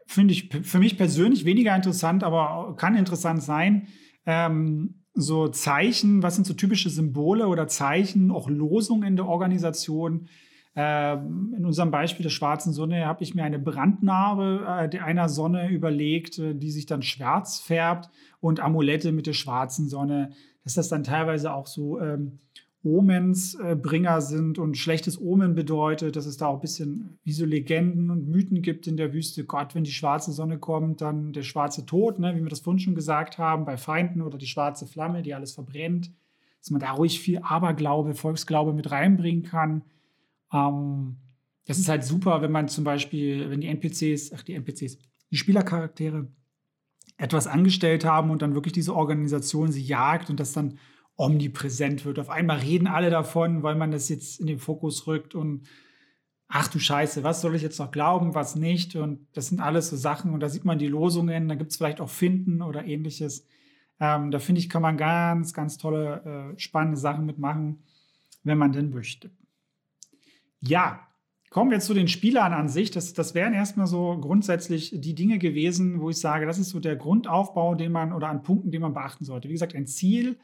finde 0.05 0.33
ich 0.33 0.49
für 0.63 0.79
mich 0.79 0.97
persönlich 0.97 1.45
weniger 1.45 1.75
interessant, 1.75 2.23
aber 2.23 2.75
kann 2.75 2.95
interessant 2.95 3.41
sein. 3.41 3.87
Ähm, 4.25 5.01
so 5.13 5.47
Zeichen, 5.47 6.23
was 6.23 6.35
sind 6.35 6.45
so 6.45 6.53
typische 6.53 6.89
Symbole 6.89 7.47
oder 7.47 7.67
Zeichen, 7.67 8.31
auch 8.31 8.49
Losungen 8.49 9.03
in 9.03 9.15
der 9.15 9.27
Organisation. 9.27 10.27
Ähm, 10.73 11.53
in 11.57 11.65
unserem 11.65 11.91
Beispiel 11.91 12.23
der 12.23 12.29
schwarzen 12.29 12.71
Sonne 12.71 13.05
habe 13.05 13.23
ich 13.23 13.35
mir 13.35 13.43
eine 13.43 13.59
Brandnarbe 13.59 14.89
äh, 14.93 14.99
einer 14.99 15.27
Sonne 15.27 15.69
überlegt, 15.69 16.39
äh, 16.39 16.55
die 16.55 16.71
sich 16.71 16.85
dann 16.85 17.01
schwarz 17.01 17.59
färbt 17.59 18.09
und 18.39 18.61
Amulette 18.61 19.11
mit 19.11 19.27
der 19.27 19.33
schwarzen 19.33 19.89
Sonne, 19.89 20.31
dass 20.63 20.75
das 20.75 20.87
dann 20.87 21.03
teilweise 21.03 21.53
auch 21.53 21.67
so 21.67 21.99
ähm, 21.99 22.39
Omensbringer 22.83 24.21
sind 24.21 24.57
und 24.57 24.75
schlechtes 24.75 25.21
Omen 25.21 25.53
bedeutet, 25.53 26.15
dass 26.15 26.25
es 26.25 26.37
da 26.37 26.47
auch 26.47 26.55
ein 26.55 26.61
bisschen 26.61 27.19
wie 27.23 27.31
so 27.31 27.45
Legenden 27.45 28.09
und 28.09 28.27
Mythen 28.27 28.63
gibt 28.63 28.87
in 28.87 28.97
der 28.97 29.13
Wüste. 29.13 29.45
Gott, 29.45 29.75
wenn 29.75 29.83
die 29.83 29.91
schwarze 29.91 30.31
Sonne 30.31 30.57
kommt, 30.57 31.01
dann 31.01 31.31
der 31.31 31.43
schwarze 31.43 31.85
Tod, 31.85 32.17
ne, 32.17 32.35
wie 32.35 32.41
wir 32.41 32.49
das 32.49 32.61
vorhin 32.61 32.79
schon 32.79 32.95
gesagt 32.95 33.37
haben, 33.37 33.65
bei 33.65 33.77
Feinden 33.77 34.21
oder 34.21 34.37
die 34.39 34.47
schwarze 34.47 34.87
Flamme, 34.87 35.21
die 35.21 35.35
alles 35.35 35.53
verbrennt. 35.53 36.11
Dass 36.59 36.71
man 36.71 36.81
da 36.81 36.91
ruhig 36.91 37.19
viel 37.19 37.39
Aberglaube, 37.43 38.15
Volksglaube 38.15 38.73
mit 38.73 38.89
reinbringen 38.89 39.43
kann. 39.43 39.83
Ähm, 40.51 41.17
das 41.67 41.77
ist 41.77 41.87
halt 41.87 42.03
super, 42.03 42.41
wenn 42.41 42.51
man 42.51 42.67
zum 42.67 42.83
Beispiel, 42.83 43.49
wenn 43.51 43.61
die 43.61 43.67
NPCs, 43.67 44.33
ach 44.33 44.41
die 44.41 44.53
NPCs, 44.53 44.97
die 45.29 45.37
Spielercharaktere 45.37 46.27
etwas 47.17 47.45
angestellt 47.45 48.05
haben 48.05 48.31
und 48.31 48.41
dann 48.41 48.55
wirklich 48.55 48.73
diese 48.73 48.95
Organisation 48.95 49.71
sie 49.71 49.83
jagt 49.83 50.31
und 50.31 50.39
das 50.39 50.53
dann 50.53 50.79
omnipräsent 51.21 52.03
wird. 52.03 52.19
Auf 52.19 52.29
einmal 52.29 52.59
reden 52.59 52.87
alle 52.87 53.09
davon, 53.09 53.63
weil 53.63 53.75
man 53.75 53.91
das 53.91 54.09
jetzt 54.09 54.39
in 54.39 54.47
den 54.47 54.59
Fokus 54.59 55.07
rückt 55.07 55.35
und 55.35 55.67
ach 56.47 56.67
du 56.67 56.79
Scheiße, 56.79 57.23
was 57.23 57.41
soll 57.41 57.55
ich 57.55 57.61
jetzt 57.61 57.79
noch 57.79 57.91
glauben, 57.91 58.35
was 58.35 58.55
nicht? 58.55 58.95
Und 58.95 59.27
das 59.33 59.47
sind 59.47 59.61
alles 59.61 59.89
so 59.89 59.95
Sachen 59.95 60.33
und 60.33 60.41
da 60.41 60.49
sieht 60.49 60.65
man 60.65 60.79
die 60.79 60.87
Losungen, 60.87 61.47
da 61.47 61.55
gibt 61.55 61.71
es 61.71 61.77
vielleicht 61.77 62.01
auch 62.01 62.09
Finden 62.09 62.61
oder 62.61 62.85
ähnliches. 62.85 63.45
Ähm, 63.99 64.31
da 64.31 64.39
finde 64.39 64.59
ich, 64.59 64.69
kann 64.69 64.81
man 64.81 64.97
ganz, 64.97 65.53
ganz 65.53 65.77
tolle, 65.77 66.53
äh, 66.55 66.59
spannende 66.59 66.97
Sachen 66.97 67.25
mitmachen, 67.25 67.83
wenn 68.43 68.57
man 68.57 68.73
denn 68.73 68.89
möchte. 68.89 69.29
Ja, 70.59 71.07
kommen 71.51 71.71
wir 71.71 71.79
zu 71.79 71.93
den 71.93 72.07
Spielern 72.07 72.53
an 72.53 72.67
sich. 72.67 72.91
Das, 72.91 73.13
das 73.13 73.35
wären 73.35 73.53
erstmal 73.53 73.87
so 73.87 74.17
grundsätzlich 74.19 74.93
die 74.95 75.15
Dinge 75.15 75.37
gewesen, 75.37 76.01
wo 76.01 76.09
ich 76.09 76.17
sage, 76.17 76.45
das 76.45 76.57
ist 76.57 76.69
so 76.69 76.79
der 76.79 76.95
Grundaufbau, 76.95 77.75
den 77.75 77.91
man 77.91 78.11
oder 78.11 78.27
an 78.27 78.41
Punkten, 78.41 78.71
den 78.71 78.81
man 78.81 78.93
beachten 78.93 79.23
sollte. 79.23 79.47
Wie 79.47 79.53
gesagt, 79.53 79.75
ein 79.75 79.87
Ziel 79.87 80.37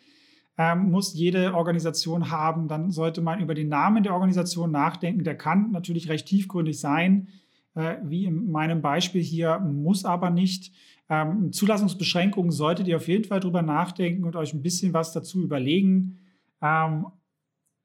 ähm, 0.58 0.90
muss 0.90 1.14
jede 1.14 1.54
Organisation 1.54 2.32
haben. 2.32 2.68
Dann 2.68 2.90
sollte 2.90 3.22
man 3.22 3.40
über 3.40 3.54
den 3.54 3.70
Namen 3.70 4.04
der 4.04 4.14
Organisation 4.14 4.72
nachdenken. 4.72 5.24
Der 5.24 5.38
kann 5.38 5.72
natürlich 5.72 6.10
recht 6.10 6.28
tiefgründig 6.28 6.80
sein, 6.80 7.28
äh, 7.76 7.98
wie 8.04 8.26
in 8.26 8.50
meinem 8.52 8.82
Beispiel 8.82 9.22
hier, 9.22 9.60
muss 9.60 10.04
aber 10.04 10.32
nicht. 10.32 10.74
Ähm, 11.10 11.54
Zulassungsbeschränkungen 11.54 12.52
solltet 12.52 12.88
ihr 12.88 12.98
auf 12.98 13.08
jeden 13.08 13.24
Fall 13.24 13.40
drüber 13.40 13.62
nachdenken 13.62 14.24
und 14.24 14.36
euch 14.36 14.54
ein 14.54 14.64
bisschen 14.64 14.94
was 14.94 15.14
dazu 15.14 15.44
überlegen. 15.44 16.20
Ähm, 16.62 17.06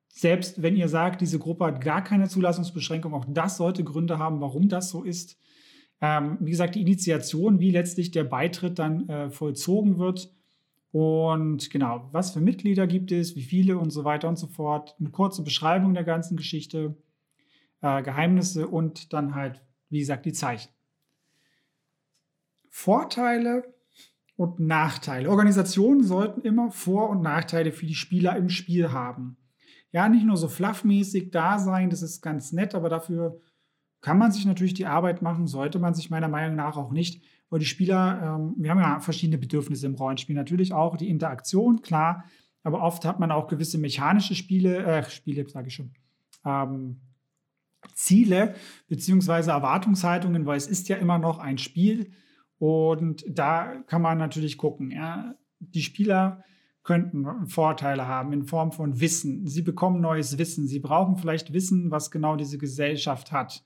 selbst 0.08 0.62
wenn 0.62 0.76
ihr 0.76 0.88
sagt, 0.88 1.20
diese 1.20 1.38
Gruppe 1.38 1.66
hat 1.66 1.80
gar 1.82 2.02
keine 2.02 2.28
Zulassungsbeschränkung, 2.28 3.14
auch 3.14 3.26
das 3.28 3.56
sollte 3.56 3.84
Gründe 3.84 4.18
haben, 4.18 4.40
warum 4.40 4.68
das 4.68 4.90
so 4.90 5.04
ist. 5.04 5.38
Wie 6.40 6.50
gesagt, 6.50 6.74
die 6.74 6.80
Initiation, 6.80 7.60
wie 7.60 7.70
letztlich 7.70 8.10
der 8.10 8.24
Beitritt 8.24 8.80
dann 8.80 9.08
äh, 9.08 9.30
vollzogen 9.30 9.98
wird, 9.98 10.34
und 10.92 11.70
genau, 11.70 12.08
was 12.12 12.32
für 12.32 12.40
Mitglieder 12.40 12.86
gibt 12.86 13.12
es, 13.12 13.34
wie 13.34 13.42
viele 13.42 13.78
und 13.78 13.90
so 13.90 14.04
weiter 14.04 14.28
und 14.28 14.36
so 14.36 14.46
fort. 14.46 14.94
Eine 15.00 15.10
kurze 15.10 15.42
Beschreibung 15.42 15.94
der 15.94 16.04
ganzen 16.04 16.36
Geschichte, 16.36 16.96
äh, 17.80 18.02
Geheimnisse 18.02 18.68
und 18.68 19.14
dann 19.14 19.34
halt, 19.34 19.62
wie 19.88 20.00
gesagt, 20.00 20.26
die 20.26 20.34
Zeichen. 20.34 20.70
Vorteile 22.68 23.74
und 24.36 24.60
Nachteile. 24.60 25.30
Organisationen 25.30 26.04
sollten 26.04 26.42
immer 26.42 26.70
Vor- 26.70 27.08
und 27.08 27.22
Nachteile 27.22 27.72
für 27.72 27.86
die 27.86 27.94
Spieler 27.94 28.36
im 28.36 28.50
Spiel 28.50 28.92
haben. 28.92 29.38
Ja, 29.92 30.08
nicht 30.10 30.24
nur 30.24 30.36
so 30.36 30.48
fluffmäßig 30.48 31.30
da 31.30 31.58
sein, 31.58 31.88
das 31.88 32.02
ist 32.02 32.20
ganz 32.20 32.52
nett, 32.52 32.74
aber 32.74 32.90
dafür 32.90 33.40
kann 34.02 34.18
man 34.18 34.32
sich 34.32 34.44
natürlich 34.44 34.74
die 34.74 34.86
Arbeit 34.86 35.22
machen, 35.22 35.46
sollte 35.46 35.78
man 35.78 35.94
sich 35.94 36.10
meiner 36.10 36.28
Meinung 36.28 36.56
nach 36.56 36.76
auch 36.76 36.90
nicht, 36.90 37.22
weil 37.52 37.58
die 37.58 37.66
Spieler, 37.66 38.38
ähm, 38.40 38.54
wir 38.56 38.70
haben 38.70 38.80
ja 38.80 38.98
verschiedene 39.00 39.36
Bedürfnisse 39.36 39.84
im 39.84 39.94
Rollenspiel, 39.94 40.34
natürlich 40.34 40.72
auch 40.72 40.96
die 40.96 41.10
Interaktion, 41.10 41.82
klar, 41.82 42.24
aber 42.62 42.80
oft 42.80 43.04
hat 43.04 43.20
man 43.20 43.30
auch 43.30 43.46
gewisse 43.46 43.76
mechanische 43.76 44.34
Spiele, 44.34 44.82
äh, 44.82 45.10
Spiele, 45.10 45.46
sage 45.46 45.68
ich 45.68 45.74
schon, 45.74 45.92
ähm, 46.46 47.02
Ziele 47.92 48.54
beziehungsweise 48.88 49.50
Erwartungshaltungen, 49.50 50.46
weil 50.46 50.56
es 50.56 50.66
ist 50.66 50.88
ja 50.88 50.96
immer 50.96 51.18
noch 51.18 51.40
ein 51.40 51.58
Spiel 51.58 52.12
und 52.56 53.22
da 53.28 53.82
kann 53.86 54.00
man 54.00 54.16
natürlich 54.16 54.56
gucken. 54.56 54.90
Ja, 54.90 55.34
die 55.58 55.82
Spieler 55.82 56.42
könnten 56.84 57.48
Vorteile 57.48 58.08
haben 58.08 58.32
in 58.32 58.44
Form 58.44 58.72
von 58.72 58.98
Wissen. 58.98 59.46
Sie 59.46 59.60
bekommen 59.60 60.00
neues 60.00 60.38
Wissen. 60.38 60.66
Sie 60.66 60.80
brauchen 60.80 61.18
vielleicht 61.18 61.52
Wissen, 61.52 61.90
was 61.90 62.10
genau 62.10 62.36
diese 62.36 62.56
Gesellschaft 62.56 63.30
hat. 63.30 63.62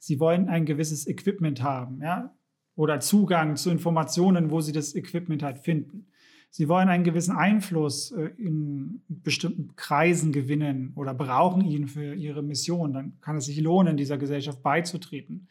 Sie 0.00 0.18
wollen 0.18 0.48
ein 0.48 0.64
gewisses 0.64 1.06
Equipment 1.06 1.62
haben, 1.62 2.02
ja, 2.02 2.34
oder 2.78 3.00
Zugang 3.00 3.56
zu 3.56 3.70
Informationen, 3.70 4.52
wo 4.52 4.60
sie 4.60 4.70
das 4.70 4.94
Equipment 4.94 5.42
halt 5.42 5.58
finden. 5.58 6.06
Sie 6.48 6.68
wollen 6.68 6.88
einen 6.88 7.02
gewissen 7.02 7.36
Einfluss 7.36 8.12
äh, 8.12 8.30
in 8.38 9.02
bestimmten 9.08 9.74
Kreisen 9.74 10.30
gewinnen 10.30 10.92
oder 10.94 11.12
brauchen 11.12 11.64
ihn 11.64 11.88
für 11.88 12.14
ihre 12.14 12.40
Mission. 12.40 12.92
Dann 12.92 13.20
kann 13.20 13.36
es 13.36 13.46
sich 13.46 13.60
lohnen, 13.60 13.96
dieser 13.96 14.16
Gesellschaft 14.16 14.62
beizutreten. 14.62 15.48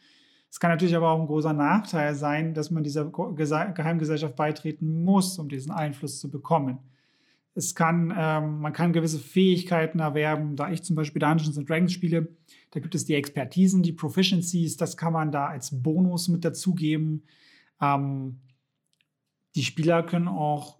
Es 0.50 0.58
kann 0.58 0.70
natürlich 0.70 0.96
aber 0.96 1.10
auch 1.10 1.20
ein 1.20 1.26
großer 1.26 1.52
Nachteil 1.52 2.14
sein, 2.14 2.54
dass 2.54 2.70
man 2.70 2.82
dieser 2.82 3.04
Geheimgesellschaft 3.04 4.34
beitreten 4.34 5.04
muss, 5.04 5.38
um 5.38 5.50
diesen 5.50 5.70
Einfluss 5.70 6.20
zu 6.20 6.30
bekommen. 6.30 6.78
Es 7.58 7.74
kann, 7.74 8.14
ähm, 8.16 8.60
man 8.60 8.72
kann 8.72 8.92
gewisse 8.92 9.18
Fähigkeiten 9.18 9.98
erwerben. 9.98 10.54
Da 10.54 10.70
ich 10.70 10.84
zum 10.84 10.94
Beispiel 10.94 11.18
Dungeons 11.18 11.56
Dragons 11.56 11.92
spiele, 11.92 12.28
da 12.70 12.78
gibt 12.78 12.94
es 12.94 13.04
die 13.04 13.14
Expertisen, 13.14 13.82
die 13.82 13.92
Proficiencies, 13.92 14.76
das 14.76 14.96
kann 14.96 15.12
man 15.12 15.32
da 15.32 15.46
als 15.46 15.82
Bonus 15.82 16.28
mit 16.28 16.44
dazugeben. 16.44 17.24
Ähm, 17.80 18.40
die 19.56 19.64
Spieler 19.64 20.04
können 20.04 20.28
auch 20.28 20.78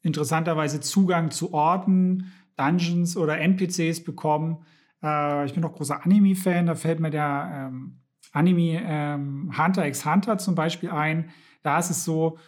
interessanterweise 0.00 0.80
Zugang 0.80 1.30
zu 1.30 1.52
Orten, 1.52 2.32
Dungeons 2.56 3.18
oder 3.18 3.38
NPCs 3.38 4.02
bekommen. 4.02 4.64
Äh, 5.02 5.44
ich 5.44 5.52
bin 5.52 5.64
auch 5.64 5.74
großer 5.74 6.02
Anime-Fan, 6.02 6.64
da 6.64 6.74
fällt 6.76 6.98
mir 6.98 7.10
der 7.10 7.68
ähm, 7.68 8.00
Anime 8.32 8.80
ähm, 8.82 9.52
Hunter 9.58 9.86
x 9.86 10.06
Hunter 10.06 10.38
zum 10.38 10.54
Beispiel 10.54 10.90
ein. 10.90 11.30
Da 11.62 11.78
ist 11.78 11.90
es 11.90 12.04
so, 12.04 12.38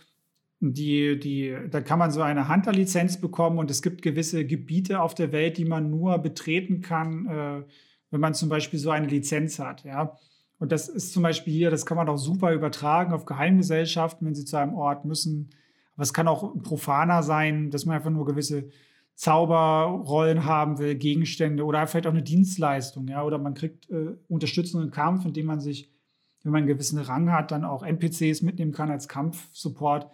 die, 0.60 1.18
die, 1.18 1.56
da 1.70 1.80
kann 1.80 1.98
man 1.98 2.10
so 2.10 2.22
eine 2.22 2.48
Hunter-Lizenz 2.48 3.20
bekommen 3.20 3.58
und 3.58 3.70
es 3.70 3.82
gibt 3.82 4.02
gewisse 4.02 4.44
Gebiete 4.44 5.00
auf 5.00 5.14
der 5.14 5.32
Welt, 5.32 5.56
die 5.56 5.64
man 5.64 5.90
nur 5.90 6.18
betreten 6.18 6.80
kann, 6.80 7.26
äh, 7.26 7.62
wenn 8.10 8.20
man 8.20 8.34
zum 8.34 8.48
Beispiel 8.48 8.78
so 8.78 8.90
eine 8.90 9.06
Lizenz 9.06 9.58
hat. 9.58 9.84
Ja? 9.84 10.18
Und 10.58 10.72
das 10.72 10.88
ist 10.88 11.12
zum 11.12 11.22
Beispiel 11.22 11.52
hier, 11.52 11.70
das 11.70 11.86
kann 11.86 11.96
man 11.96 12.08
auch 12.08 12.16
super 12.16 12.52
übertragen 12.52 13.12
auf 13.12 13.24
Geheimgesellschaften, 13.24 14.26
wenn 14.26 14.34
sie 14.34 14.44
zu 14.44 14.56
einem 14.56 14.74
Ort 14.74 15.04
müssen. 15.04 15.50
Aber 15.94 16.02
es 16.02 16.12
kann 16.12 16.26
auch 16.26 16.60
profaner 16.62 17.22
sein, 17.22 17.70
dass 17.70 17.86
man 17.86 17.96
einfach 17.96 18.10
nur 18.10 18.26
gewisse 18.26 18.70
Zauberrollen 19.14 20.44
haben 20.44 20.78
will, 20.78 20.94
Gegenstände 20.94 21.64
oder 21.64 21.86
vielleicht 21.86 22.06
auch 22.06 22.12
eine 22.12 22.22
Dienstleistung, 22.22 23.08
ja, 23.08 23.24
oder 23.24 23.38
man 23.38 23.54
kriegt 23.54 23.90
äh, 23.90 24.16
Unterstützung 24.28 24.80
im 24.80 24.92
Kampf, 24.92 25.24
indem 25.24 25.46
man 25.46 25.58
sich, 25.60 25.92
wenn 26.44 26.52
man 26.52 26.60
einen 26.60 26.68
gewissen 26.68 27.00
Rang 27.00 27.32
hat, 27.32 27.50
dann 27.50 27.64
auch 27.64 27.82
NPCs 27.82 28.42
mitnehmen 28.42 28.70
kann 28.70 28.90
als 28.90 29.08
Kampfsupport. 29.08 30.08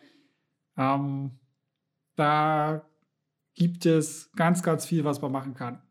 Ähm, 0.76 1.38
da 2.16 2.84
gibt 3.54 3.86
es 3.86 4.30
ganz, 4.32 4.62
ganz 4.62 4.86
viel, 4.86 5.04
was 5.04 5.20
man 5.22 5.32
machen 5.32 5.54
kann. 5.54 5.82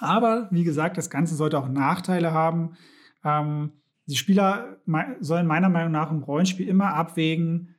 Aber 0.00 0.48
wie 0.50 0.64
gesagt, 0.64 0.98
das 0.98 1.10
Ganze 1.10 1.34
sollte 1.34 1.58
auch 1.58 1.68
Nachteile 1.68 2.32
haben. 2.32 2.76
Ähm, 3.24 3.72
die 4.06 4.16
Spieler 4.16 4.78
sollen 5.20 5.46
meiner 5.46 5.68
Meinung 5.68 5.92
nach 5.92 6.10
im 6.10 6.22
Rollenspiel 6.22 6.68
immer 6.68 6.94
abwägen, 6.94 7.74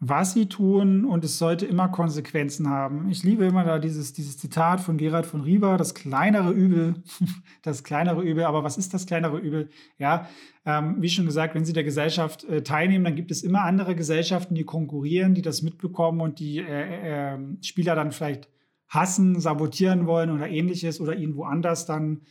was 0.00 0.34
sie 0.34 0.46
tun 0.46 1.04
und 1.04 1.24
es 1.24 1.38
sollte 1.38 1.66
immer 1.66 1.88
Konsequenzen 1.88 2.68
haben. 2.68 3.08
Ich 3.08 3.22
liebe 3.22 3.44
immer 3.44 3.64
da 3.64 3.78
dieses, 3.78 4.12
dieses 4.12 4.36
Zitat 4.36 4.80
von 4.80 4.98
Gerhard 4.98 5.24
von 5.24 5.40
Riva, 5.40 5.76
das 5.76 5.94
kleinere 5.94 6.52
Übel, 6.52 7.02
das 7.62 7.84
kleinere 7.84 8.22
Übel, 8.22 8.44
aber 8.44 8.64
was 8.64 8.76
ist 8.76 8.92
das 8.92 9.06
kleinere 9.06 9.38
Übel? 9.38 9.70
Ja, 9.98 10.28
ähm, 10.66 10.96
wie 11.00 11.08
schon 11.08 11.26
gesagt, 11.26 11.54
wenn 11.54 11.64
Sie 11.64 11.72
der 11.72 11.84
Gesellschaft 11.84 12.44
äh, 12.44 12.62
teilnehmen, 12.62 13.04
dann 13.04 13.16
gibt 13.16 13.30
es 13.30 13.42
immer 13.42 13.62
andere 13.62 13.94
Gesellschaften, 13.94 14.54
die 14.54 14.64
konkurrieren, 14.64 15.34
die 15.34 15.42
das 15.42 15.62
mitbekommen 15.62 16.20
und 16.20 16.38
die 16.38 16.58
äh, 16.58 17.34
äh, 17.34 17.38
Spieler 17.62 17.94
dann 17.94 18.12
vielleicht 18.12 18.48
hassen, 18.88 19.40
sabotieren 19.40 20.06
wollen 20.06 20.30
oder 20.30 20.48
ähnliches 20.48 21.00
oder 21.00 21.16
ihnen 21.16 21.36
woanders 21.36 21.86
dann 21.86 22.22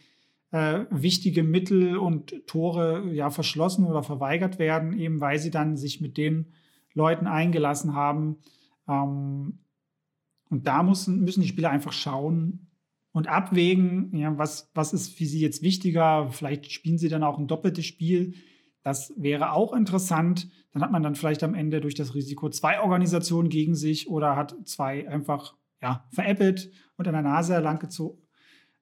äh, 0.52 0.86
wichtige 0.92 1.44
Mittel 1.44 1.98
und 1.98 2.46
Tore 2.46 3.12
ja 3.12 3.32
verschlossen 3.32 3.86
oder 3.86 4.04
verweigert 4.04 4.60
werden, 4.60 4.98
eben 4.98 5.20
weil 5.20 5.40
sie 5.40 5.50
dann 5.50 5.76
sich 5.76 6.00
mit 6.00 6.18
den 6.18 6.54
Leuten 6.94 7.28
eingelassen 7.28 7.94
haben. 7.94 8.38
Ähm, 8.88 9.60
und 10.50 10.68
da 10.68 10.84
müssen, 10.84 11.22
müssen 11.24 11.42
die 11.42 11.48
Spieler 11.48 11.70
einfach 11.70 11.94
schauen 11.94 12.68
und 13.12 13.28
abwägen, 13.28 14.16
ja, 14.16 14.38
was, 14.38 14.72
was 14.74 14.94
ist 14.94 15.16
für 15.16 15.26
sie 15.26 15.40
jetzt 15.40 15.62
wichtiger. 15.62 16.30
Vielleicht 16.32 16.72
spielen 16.72 16.98
sie 16.98 17.10
dann 17.10 17.24
auch 17.24 17.38
ein 17.38 17.48
doppeltes 17.48 17.86
Spiel. 17.86 18.34
Das 18.82 19.14
wäre 19.16 19.54
auch 19.54 19.74
interessant. 19.74 20.50
Dann 20.74 20.82
hat 20.82 20.92
man 20.92 21.04
dann 21.04 21.16
vielleicht 21.16 21.44
am 21.44 21.54
Ende 21.54 21.80
durch 21.80 21.96
das 21.96 22.16
Risiko 22.16 22.50
zwei 22.50 22.82
Organisationen 22.82 23.50
gegen 23.50 23.76
sich 23.76 24.10
oder 24.10 24.36
hat 24.36 24.56
zwei 24.66 25.08
einfach 25.08 25.56
ja, 25.82 26.06
veräppelt 26.12 26.72
und 26.98 27.08
an 27.08 27.14
der 27.14 27.22
Nase 27.22 27.60
lang 27.60 27.80
gezo 27.80 28.22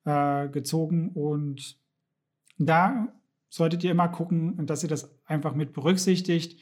äh, 0.05 0.49
gezogen. 0.49 1.09
Und 1.09 1.77
da 2.57 3.13
solltet 3.49 3.83
ihr 3.83 3.91
immer 3.91 4.07
gucken, 4.07 4.65
dass 4.65 4.83
ihr 4.83 4.89
das 4.89 5.13
einfach 5.25 5.55
mit 5.55 5.73
berücksichtigt 5.73 6.59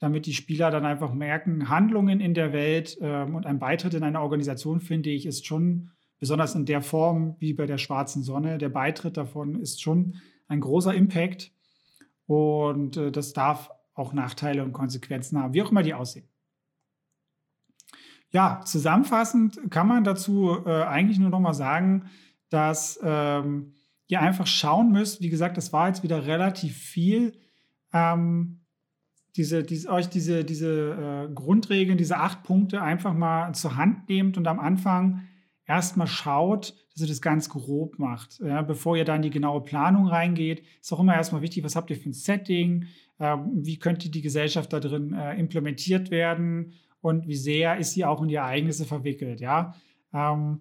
damit 0.00 0.26
die 0.26 0.34
Spieler 0.34 0.70
dann 0.70 0.84
einfach 0.84 1.12
merken, 1.12 1.68
Handlungen 1.68 2.20
in 2.20 2.34
der 2.34 2.52
Welt 2.52 2.98
ähm, 3.00 3.36
und 3.36 3.46
ein 3.46 3.58
Beitritt 3.58 3.94
in 3.94 4.02
eine 4.02 4.20
Organisation, 4.20 4.80
finde 4.80 5.10
ich, 5.10 5.26
ist 5.26 5.46
schon, 5.46 5.90
besonders 6.18 6.54
in 6.54 6.66
der 6.66 6.82
Form 6.82 7.36
wie 7.38 7.54
bei 7.54 7.66
der 7.66 7.78
Schwarzen 7.78 8.22
Sonne, 8.22 8.58
der 8.58 8.68
Beitritt 8.68 9.16
davon 9.16 9.54
ist 9.58 9.80
schon 9.80 10.16
ein 10.48 10.60
großer 10.60 10.94
Impact 10.94 11.52
und 12.26 12.96
äh, 12.96 13.10
das 13.10 13.32
darf 13.32 13.70
auch 13.94 14.12
Nachteile 14.12 14.62
und 14.62 14.72
Konsequenzen 14.72 15.38
haben, 15.38 15.54
wie 15.54 15.62
auch 15.62 15.70
immer 15.70 15.82
die 15.82 15.94
aussehen. 15.94 16.28
Ja, 18.32 18.60
zusammenfassend 18.64 19.70
kann 19.70 19.88
man 19.88 20.04
dazu 20.04 20.58
äh, 20.64 20.82
eigentlich 20.84 21.18
nur 21.18 21.30
noch 21.30 21.40
mal 21.40 21.54
sagen, 21.54 22.04
dass 22.48 23.00
ähm, 23.02 23.74
ihr 24.06 24.20
einfach 24.20 24.46
schauen 24.46 24.92
müsst, 24.92 25.20
wie 25.20 25.30
gesagt, 25.30 25.56
das 25.56 25.72
war 25.72 25.88
jetzt 25.88 26.02
wieder 26.02 26.26
relativ 26.26 26.76
viel, 26.76 27.38
ähm, 27.92 28.59
diese, 29.36 29.62
diese, 29.62 29.88
euch 29.90 30.08
diese, 30.08 30.44
diese 30.44 31.28
äh, 31.28 31.32
Grundregeln, 31.32 31.98
diese 31.98 32.16
acht 32.16 32.42
Punkte 32.42 32.82
einfach 32.82 33.14
mal 33.14 33.52
zur 33.54 33.76
Hand 33.76 34.08
nehmt 34.08 34.36
und 34.36 34.46
am 34.46 34.58
Anfang 34.58 35.22
erstmal 35.66 36.08
schaut, 36.08 36.74
dass 36.92 37.02
ihr 37.02 37.08
das 37.08 37.22
ganz 37.22 37.48
grob 37.48 37.98
macht. 37.98 38.40
Ja, 38.40 38.62
bevor 38.62 38.96
ihr 38.96 39.04
dann 39.04 39.16
in 39.16 39.22
die 39.22 39.30
genaue 39.30 39.62
Planung 39.62 40.06
reingeht, 40.06 40.62
ist 40.80 40.92
auch 40.92 41.00
immer 41.00 41.14
erstmal 41.14 41.42
wichtig, 41.42 41.62
was 41.62 41.76
habt 41.76 41.90
ihr 41.90 41.96
für 41.96 42.10
ein 42.10 42.14
Setting, 42.14 42.86
äh, 43.18 43.36
wie 43.54 43.78
könnte 43.78 44.10
die 44.10 44.22
Gesellschaft 44.22 44.72
da 44.72 44.80
drin 44.80 45.12
äh, 45.12 45.38
implementiert 45.38 46.10
werden 46.10 46.72
und 47.00 47.28
wie 47.28 47.36
sehr 47.36 47.78
ist 47.78 47.92
sie 47.92 48.04
auch 48.04 48.20
in 48.22 48.28
die 48.28 48.34
Ereignisse 48.34 48.84
verwickelt. 48.84 49.40
Ja? 49.40 49.74
Ähm, 50.12 50.60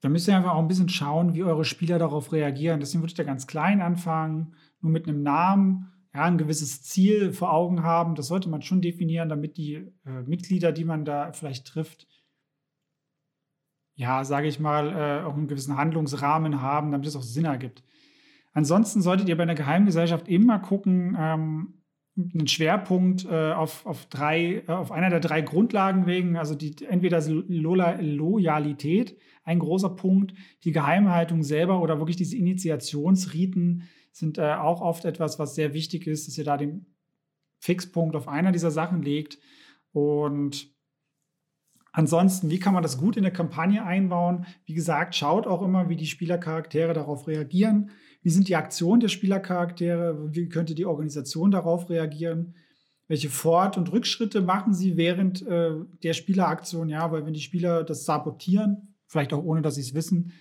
da 0.00 0.08
müsst 0.08 0.26
ihr 0.28 0.36
einfach 0.36 0.54
auch 0.54 0.62
ein 0.62 0.68
bisschen 0.68 0.88
schauen, 0.88 1.34
wie 1.34 1.42
eure 1.42 1.64
Spieler 1.64 1.98
darauf 1.98 2.32
reagieren. 2.32 2.80
Deswegen 2.80 3.02
würde 3.02 3.10
ich 3.10 3.16
da 3.16 3.24
ganz 3.24 3.46
klein 3.46 3.82
anfangen, 3.82 4.54
nur 4.80 4.90
mit 4.90 5.06
einem 5.06 5.22
Namen 5.22 5.92
ja, 6.14 6.24
ein 6.24 6.38
gewisses 6.38 6.82
Ziel 6.82 7.32
vor 7.32 7.52
Augen 7.52 7.82
haben. 7.82 8.14
Das 8.14 8.26
sollte 8.26 8.48
man 8.48 8.62
schon 8.62 8.82
definieren, 8.82 9.28
damit 9.28 9.56
die 9.56 9.74
äh, 9.74 10.22
Mitglieder, 10.26 10.72
die 10.72 10.84
man 10.84 11.04
da 11.04 11.32
vielleicht 11.32 11.66
trifft, 11.66 12.06
ja, 13.94 14.24
sage 14.24 14.48
ich 14.48 14.58
mal, 14.58 14.88
äh, 14.88 15.24
auch 15.24 15.36
einen 15.36 15.46
gewissen 15.46 15.76
Handlungsrahmen 15.76 16.62
haben, 16.62 16.90
damit 16.90 17.06
es 17.06 17.16
auch 17.16 17.22
Sinn 17.22 17.44
ergibt. 17.44 17.82
Ansonsten 18.52 19.02
solltet 19.02 19.28
ihr 19.28 19.36
bei 19.36 19.42
einer 19.42 19.54
Geheimgesellschaft 19.54 20.26
immer 20.26 20.58
gucken, 20.58 21.16
ähm, 21.18 21.74
einen 22.16 22.48
Schwerpunkt 22.48 23.24
äh, 23.26 23.52
auf, 23.52 23.86
auf, 23.86 24.06
drei, 24.06 24.62
äh, 24.66 24.72
auf 24.72 24.90
einer 24.90 25.10
der 25.10 25.20
drei 25.20 25.42
Grundlagen 25.42 26.04
legen, 26.04 26.36
also 26.36 26.54
die, 26.54 26.74
entweder 26.88 27.20
Loyalität, 27.20 29.16
ein 29.44 29.58
großer 29.58 29.90
Punkt, 29.90 30.34
die 30.64 30.72
Geheimhaltung 30.72 31.42
selber 31.42 31.80
oder 31.80 31.98
wirklich 31.98 32.16
diese 32.16 32.36
Initiationsriten, 32.36 33.84
sind 34.12 34.38
äh, 34.38 34.54
auch 34.54 34.80
oft 34.80 35.04
etwas, 35.04 35.38
was 35.38 35.54
sehr 35.54 35.74
wichtig 35.74 36.06
ist, 36.06 36.26
dass 36.26 36.38
ihr 36.38 36.44
da 36.44 36.56
den 36.56 36.86
Fixpunkt 37.58 38.16
auf 38.16 38.28
einer 38.28 38.52
dieser 38.52 38.70
Sachen 38.70 39.02
legt. 39.02 39.38
Und 39.92 40.68
ansonsten, 41.92 42.50
wie 42.50 42.58
kann 42.58 42.74
man 42.74 42.82
das 42.82 42.98
gut 42.98 43.16
in 43.16 43.22
der 43.22 43.32
Kampagne 43.32 43.84
einbauen? 43.84 44.46
Wie 44.64 44.74
gesagt, 44.74 45.14
schaut 45.14 45.46
auch 45.46 45.62
immer, 45.62 45.88
wie 45.88 45.96
die 45.96 46.06
Spielercharaktere 46.06 46.94
darauf 46.94 47.28
reagieren. 47.28 47.90
Wie 48.22 48.30
sind 48.30 48.48
die 48.48 48.56
Aktionen 48.56 49.00
der 49.00 49.08
Spielercharaktere? 49.08 50.34
Wie 50.34 50.48
könnte 50.48 50.74
die 50.74 50.86
Organisation 50.86 51.50
darauf 51.50 51.88
reagieren? 51.88 52.54
Welche 53.08 53.30
Fort- 53.30 53.76
und 53.76 53.90
Rückschritte 53.90 54.40
machen 54.40 54.72
sie 54.72 54.96
während 54.96 55.46
äh, 55.46 55.72
der 56.02 56.12
Spieleraktion? 56.12 56.88
Ja, 56.88 57.10
weil 57.10 57.26
wenn 57.26 57.32
die 57.34 57.40
Spieler 57.40 57.82
das 57.82 58.04
sabotieren, 58.04 58.94
vielleicht 59.06 59.32
auch 59.32 59.42
ohne, 59.42 59.62
dass 59.62 59.74
sie 59.74 59.80
es 59.80 59.94
wissen, 59.94 60.32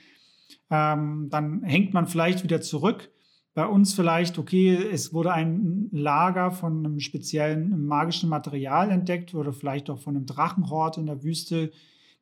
ähm, 0.69 1.29
dann 1.31 1.63
hängt 1.63 1.93
man 1.93 2.05
vielleicht 2.05 2.43
wieder 2.43 2.61
zurück 2.61 3.09
bei 3.53 3.65
uns 3.65 3.93
vielleicht, 3.93 4.37
okay, 4.37 4.75
es 4.75 5.13
wurde 5.13 5.33
ein 5.33 5.89
Lager 5.91 6.51
von 6.51 6.85
einem 6.85 6.99
speziellen 6.99 7.85
magischen 7.85 8.29
Material 8.29 8.91
entdeckt 8.91 9.33
oder 9.33 9.53
vielleicht 9.53 9.89
auch 9.89 9.99
von 9.99 10.15
einem 10.15 10.25
Drachenhort 10.25 10.97
in 10.97 11.07
der 11.07 11.23
Wüste, 11.23 11.71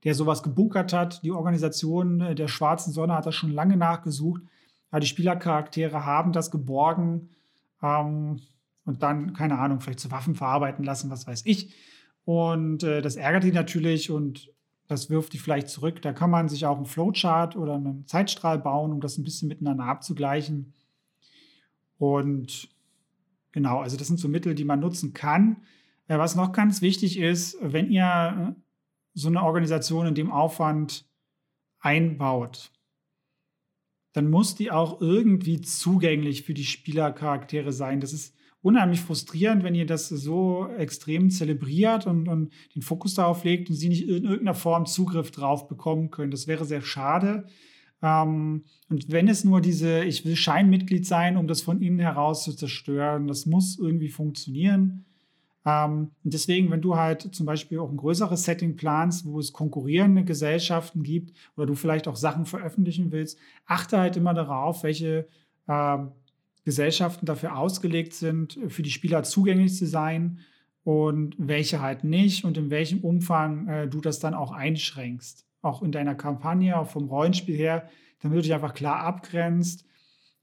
der 0.03 0.15
sowas 0.15 0.41
gebunkert 0.41 0.93
hat. 0.93 1.21
Die 1.23 1.31
Organisation 1.31 2.21
äh, 2.21 2.35
der 2.35 2.47
Schwarzen 2.47 2.93
Sonne 2.93 3.13
hat 3.13 3.25
das 3.25 3.35
schon 3.35 3.51
lange 3.51 3.77
nachgesucht. 3.77 4.41
Aber 4.89 5.01
die 5.01 5.07
Spielercharaktere 5.07 6.05
haben 6.05 6.31
das 6.31 6.49
geborgen 6.49 7.29
ähm, 7.81 8.39
und 8.85 9.03
dann, 9.03 9.33
keine 9.33 9.59
Ahnung, 9.59 9.81
vielleicht 9.81 9.99
zu 9.99 10.11
Waffen 10.11 10.35
verarbeiten 10.35 10.85
lassen, 10.85 11.09
was 11.09 11.27
weiß 11.27 11.43
ich. 11.45 11.73
Und 12.23 12.83
äh, 12.83 13.01
das 13.01 13.15
ärgert 13.15 13.43
die 13.43 13.51
natürlich 13.51 14.11
und 14.11 14.53
das 14.87 15.09
wirft 15.09 15.33
die 15.33 15.37
vielleicht 15.37 15.67
zurück. 15.67 16.01
Da 16.01 16.13
kann 16.13 16.29
man 16.29 16.47
sich 16.47 16.65
auch 16.65 16.77
einen 16.77 16.85
Flowchart 16.85 17.57
oder 17.57 17.75
einen 17.75 18.07
Zeitstrahl 18.07 18.59
bauen, 18.59 18.93
um 18.93 19.01
das 19.01 19.17
ein 19.17 19.23
bisschen 19.23 19.49
miteinander 19.49 19.83
abzugleichen. 19.83 20.73
Und 21.97 22.69
genau, 23.51 23.79
also 23.79 23.97
das 23.97 24.07
sind 24.07 24.19
so 24.19 24.27
Mittel, 24.27 24.55
die 24.55 24.65
man 24.65 24.79
nutzen 24.79 25.13
kann. 25.13 25.63
Äh, 26.07 26.17
was 26.17 26.35
noch 26.35 26.51
ganz 26.51 26.81
wichtig 26.81 27.19
ist, 27.19 27.57
wenn 27.61 27.91
ihr 27.91 28.55
so 29.13 29.27
eine 29.27 29.43
Organisation 29.43 30.07
in 30.07 30.15
dem 30.15 30.31
Aufwand 30.31 31.05
einbaut, 31.79 32.71
dann 34.13 34.29
muss 34.29 34.55
die 34.55 34.71
auch 34.71 35.01
irgendwie 35.01 35.61
zugänglich 35.61 36.43
für 36.43 36.53
die 36.53 36.65
Spielercharaktere 36.65 37.71
sein. 37.71 37.99
Das 37.99 38.13
ist 38.13 38.35
unheimlich 38.61 39.01
frustrierend, 39.01 39.63
wenn 39.63 39.75
ihr 39.75 39.85
das 39.85 40.09
so 40.09 40.67
extrem 40.77 41.29
zelebriert 41.29 42.07
und, 42.07 42.27
und 42.27 42.51
den 42.75 42.81
Fokus 42.81 43.13
darauf 43.13 43.43
legt 43.43 43.69
und 43.69 43.75
sie 43.75 43.89
nicht 43.89 44.07
in 44.07 44.23
irgendeiner 44.23 44.55
Form 44.55 44.85
Zugriff 44.85 45.31
drauf 45.31 45.67
bekommen 45.67 46.09
können. 46.09 46.31
Das 46.31 46.47
wäre 46.47 46.65
sehr 46.65 46.81
schade. 46.81 47.45
Ähm, 48.01 48.63
und 48.89 49.11
wenn 49.11 49.27
es 49.27 49.43
nur 49.43 49.61
diese, 49.61 50.03
ich 50.03 50.25
will 50.25 50.35
Scheinmitglied 50.35 51.05
sein, 51.05 51.37
um 51.37 51.47
das 51.47 51.61
von 51.61 51.81
innen 51.81 51.99
heraus 51.99 52.43
zu 52.43 52.53
zerstören, 52.53 53.27
das 53.27 53.45
muss 53.45 53.77
irgendwie 53.79 54.09
funktionieren. 54.09 55.05
Ähm, 55.65 56.11
und 56.23 56.33
deswegen, 56.33 56.71
wenn 56.71 56.81
du 56.81 56.95
halt 56.95 57.35
zum 57.35 57.45
Beispiel 57.45 57.79
auch 57.79 57.89
ein 57.89 57.97
größeres 57.97 58.43
Setting 58.43 58.75
planst, 58.75 59.25
wo 59.25 59.39
es 59.39 59.51
konkurrierende 59.51 60.23
Gesellschaften 60.23 61.03
gibt 61.03 61.35
oder 61.55 61.65
du 61.65 61.75
vielleicht 61.75 62.07
auch 62.07 62.15
Sachen 62.15 62.45
veröffentlichen 62.45 63.11
willst, 63.11 63.37
achte 63.65 63.97
halt 63.97 64.15
immer 64.15 64.33
darauf, 64.33 64.83
welche 64.83 65.27
äh, 65.67 65.97
Gesellschaften 66.63 67.25
dafür 67.25 67.57
ausgelegt 67.57 68.13
sind, 68.13 68.59
für 68.67 68.83
die 68.83 68.91
Spieler 68.91 69.23
zugänglich 69.23 69.75
zu 69.75 69.87
sein 69.87 70.39
und 70.83 71.35
welche 71.37 71.81
halt 71.81 72.03
nicht 72.03 72.45
und 72.45 72.57
in 72.57 72.69
welchem 72.69 72.99
Umfang 73.01 73.67
äh, 73.67 73.87
du 73.87 74.01
das 74.01 74.19
dann 74.19 74.33
auch 74.33 74.51
einschränkst. 74.51 75.46
Auch 75.61 75.81
in 75.81 75.91
deiner 75.91 76.15
Kampagne, 76.15 76.77
auch 76.77 76.87
vom 76.87 77.07
Rollenspiel 77.07 77.55
her, 77.55 77.89
damit 78.21 78.37
du 78.37 78.41
dich 78.41 78.53
einfach 78.53 78.73
klar 78.73 78.99
abgrenzt. 78.99 79.85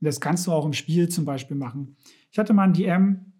Das 0.00 0.20
kannst 0.20 0.46
du 0.46 0.52
auch 0.52 0.66
im 0.66 0.72
Spiel 0.72 1.08
zum 1.08 1.24
Beispiel 1.24 1.56
machen. 1.56 1.96
Ich 2.30 2.38
hatte 2.38 2.52
mal 2.52 2.64
ein 2.64 2.74
DM, 2.74 3.32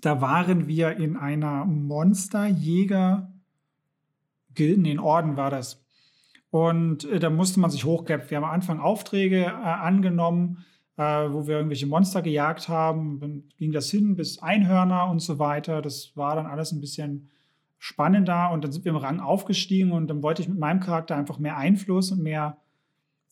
da 0.00 0.20
waren 0.20 0.66
wir 0.66 0.96
in 0.96 1.16
einer 1.16 1.64
Monsterjäger 1.64 3.32
Gilden, 4.54 4.84
in 4.84 4.98
Orden 4.98 5.36
war 5.36 5.50
das. 5.50 5.84
Und 6.50 7.04
äh, 7.04 7.18
da 7.18 7.30
musste 7.30 7.60
man 7.60 7.70
sich 7.70 7.84
hochkämpfen. 7.84 8.30
Wir 8.30 8.38
haben 8.38 8.44
am 8.44 8.50
Anfang 8.50 8.80
Aufträge 8.80 9.42
äh, 9.42 9.48
angenommen, 9.48 10.64
äh, 10.96 11.02
wo 11.02 11.46
wir 11.46 11.56
irgendwelche 11.56 11.86
Monster 11.86 12.22
gejagt 12.22 12.68
haben. 12.68 13.20
Dann 13.20 13.44
ging 13.58 13.72
das 13.72 13.90
hin 13.90 14.16
bis 14.16 14.42
Einhörner 14.42 15.10
und 15.10 15.20
so 15.20 15.38
weiter. 15.38 15.82
Das 15.82 16.16
war 16.16 16.34
dann 16.36 16.46
alles 16.46 16.72
ein 16.72 16.80
bisschen 16.80 17.28
spannender. 17.78 18.50
Und 18.52 18.64
dann 18.64 18.72
sind 18.72 18.84
wir 18.84 18.92
im 18.92 18.96
Rang 18.96 19.20
aufgestiegen 19.20 19.92
und 19.92 20.08
dann 20.08 20.22
wollte 20.22 20.42
ich 20.42 20.48
mit 20.48 20.58
meinem 20.58 20.80
Charakter 20.80 21.16
einfach 21.16 21.38
mehr 21.38 21.56
Einfluss 21.56 22.12
und 22.12 22.22
mehr 22.22 22.58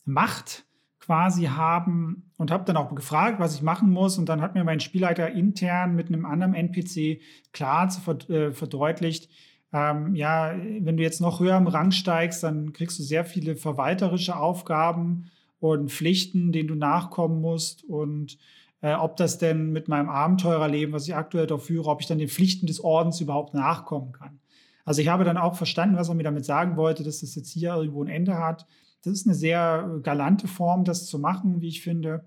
Macht 0.05 0.65
quasi 1.01 1.45
haben 1.45 2.31
und 2.39 2.51
habe 2.51 2.65
dann 2.65 2.77
auch 2.77 2.95
gefragt, 2.95 3.39
was 3.39 3.55
ich 3.55 3.63
machen 3.63 3.91
muss. 3.91 4.19
Und 4.19 4.29
dann 4.29 4.41
hat 4.41 4.55
mir 4.55 4.65
mein 4.65 4.81
Spielleiter 4.81 5.31
intern 5.31 5.95
mit 5.95 6.09
einem 6.09 6.25
anderen 6.25 6.55
NPC 6.55 7.21
klar 7.53 7.89
äh, 8.29 8.53
verdeutlicht, 8.53 9.29
ähm, 9.75 10.15
ja, 10.15 10.55
wenn 10.55 10.97
du 10.97 11.03
jetzt 11.03 11.21
noch 11.21 11.41
höher 11.41 11.57
im 11.57 11.67
Rang 11.67 11.91
steigst, 11.91 12.45
dann 12.45 12.73
kriegst 12.73 12.97
du 13.01 13.03
sehr 13.03 13.25
viele 13.25 13.57
verwalterische 13.57 14.37
Aufgaben 14.37 15.33
und 15.59 15.91
Pflichten, 15.91 16.53
denen 16.53 16.69
du 16.69 16.77
nachkommen 16.77 17.41
musst. 17.41 17.83
Und 17.83 18.39
äh, 18.85 18.97
ob 18.97 19.17
das 19.17 19.39
denn 19.39 19.73
mit 19.73 19.89
meinem 19.89 20.11
Abenteurerleben, 20.11 20.93
was 20.93 21.09
ich 21.09 21.15
aktuell 21.15 21.47
doch 21.47 21.63
führe, 21.63 21.89
ob 21.89 22.03
ich 22.03 22.07
dann 22.07 22.19
den 22.19 22.29
Pflichten 22.29 22.67
des 22.67 22.85
Ordens 22.85 23.19
überhaupt 23.19 23.55
nachkommen 23.55 24.13
kann. 24.13 24.41
Also 24.85 25.01
ich 25.01 25.09
habe 25.09 25.25
dann 25.25 25.39
auch 25.39 25.57
verstanden, 25.57 25.97
was 25.97 26.11
er 26.11 26.15
mir 26.15 26.23
damit 26.23 26.45
sagen 26.45 26.77
wollte, 26.77 27.03
dass 27.03 27.21
das 27.21 27.35
jetzt 27.35 27.51
hier 27.51 27.75
irgendwo 27.75 28.05
ein 28.05 28.11
Ende 28.11 28.39
hat. 28.39 28.67
Das 29.03 29.15
ist 29.15 29.27
eine 29.27 29.35
sehr 29.35 30.01
galante 30.03 30.49
Form, 30.49 30.85
das 30.85 31.07
zu 31.07 31.19
machen, 31.19 31.63
wie 31.63 31.69
ich 31.69 31.81
finde. 31.81 32.27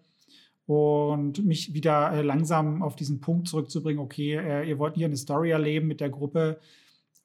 Und 0.66 1.46
mich 1.46 1.76
wieder 1.76 2.12
äh, 2.12 2.24
langsam 2.24 2.82
auf 2.82 2.96
diesen 2.96 3.22
Punkt 3.22 3.48
zurückzubringen, 3.48 4.02
okay, 4.02 4.38
äh, 4.38 4.68
ihr 4.68 4.80
wollt 4.80 4.96
hier 4.96 5.06
eine 5.06 5.16
Story 5.16 5.52
erleben 5.52 5.86
mit 5.86 6.02
der 6.02 6.10
Gruppe. 6.10 6.60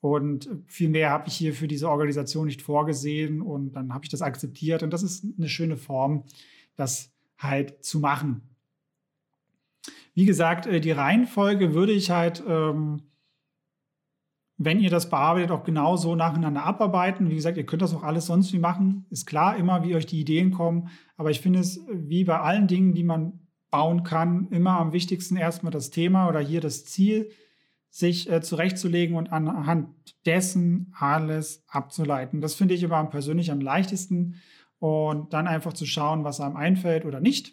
Und 0.02 0.50
viel 0.66 0.90
mehr 0.90 1.08
habe 1.08 1.28
ich 1.28 1.34
hier 1.34 1.54
für 1.54 1.68
diese 1.68 1.88
Organisation 1.88 2.44
nicht 2.44 2.60
vorgesehen. 2.60 3.40
Und 3.40 3.72
dann 3.72 3.94
habe 3.94 4.04
ich 4.04 4.10
das 4.10 4.20
akzeptiert. 4.20 4.82
Und 4.82 4.90
das 4.90 5.02
ist 5.02 5.24
eine 5.38 5.48
schöne 5.48 5.78
Form, 5.78 6.24
das 6.76 7.14
halt 7.38 7.82
zu 7.82 7.98
machen. 7.98 8.51
Wie 10.14 10.26
gesagt, 10.26 10.66
äh, 10.66 10.80
die 10.80 10.90
Reihenfolge 10.90 11.74
würde 11.74 11.92
ich 11.92 12.10
halt 12.10 12.42
ähm, 12.46 13.02
wenn 14.64 14.80
ihr 14.80 14.90
das 14.90 15.08
bearbeitet, 15.08 15.50
auch 15.50 15.64
genauso 15.64 16.14
nacheinander 16.14 16.64
abarbeiten. 16.64 17.30
Wie 17.30 17.34
gesagt, 17.34 17.56
ihr 17.56 17.66
könnt 17.66 17.82
das 17.82 17.94
auch 17.94 18.02
alles 18.02 18.26
sonst 18.26 18.52
wie 18.52 18.58
machen. 18.58 19.06
Ist 19.10 19.26
klar 19.26 19.56
immer, 19.56 19.82
wie 19.82 19.94
euch 19.94 20.06
die 20.06 20.20
Ideen 20.20 20.52
kommen. 20.52 20.88
Aber 21.16 21.30
ich 21.30 21.40
finde 21.40 21.60
es 21.60 21.80
wie 21.90 22.24
bei 22.24 22.38
allen 22.38 22.66
Dingen, 22.66 22.94
die 22.94 23.04
man 23.04 23.40
bauen 23.70 24.02
kann, 24.02 24.48
immer 24.50 24.78
am 24.78 24.92
wichtigsten 24.92 25.36
erstmal 25.36 25.72
das 25.72 25.90
Thema 25.90 26.28
oder 26.28 26.40
hier 26.40 26.60
das 26.60 26.84
Ziel, 26.84 27.30
sich 27.88 28.30
äh, 28.30 28.40
zurechtzulegen 28.40 29.16
und 29.16 29.32
anhand 29.32 29.88
dessen 30.26 30.94
alles 30.98 31.64
abzuleiten. 31.68 32.40
Das 32.40 32.54
finde 32.54 32.74
ich 32.74 32.82
immer 32.82 33.02
persönlich 33.06 33.50
am 33.50 33.60
leichtesten. 33.60 34.36
Und 34.78 35.32
dann 35.32 35.46
einfach 35.46 35.72
zu 35.72 35.86
schauen, 35.86 36.24
was 36.24 36.40
einem 36.40 36.56
einfällt 36.56 37.04
oder 37.04 37.20
nicht. 37.20 37.52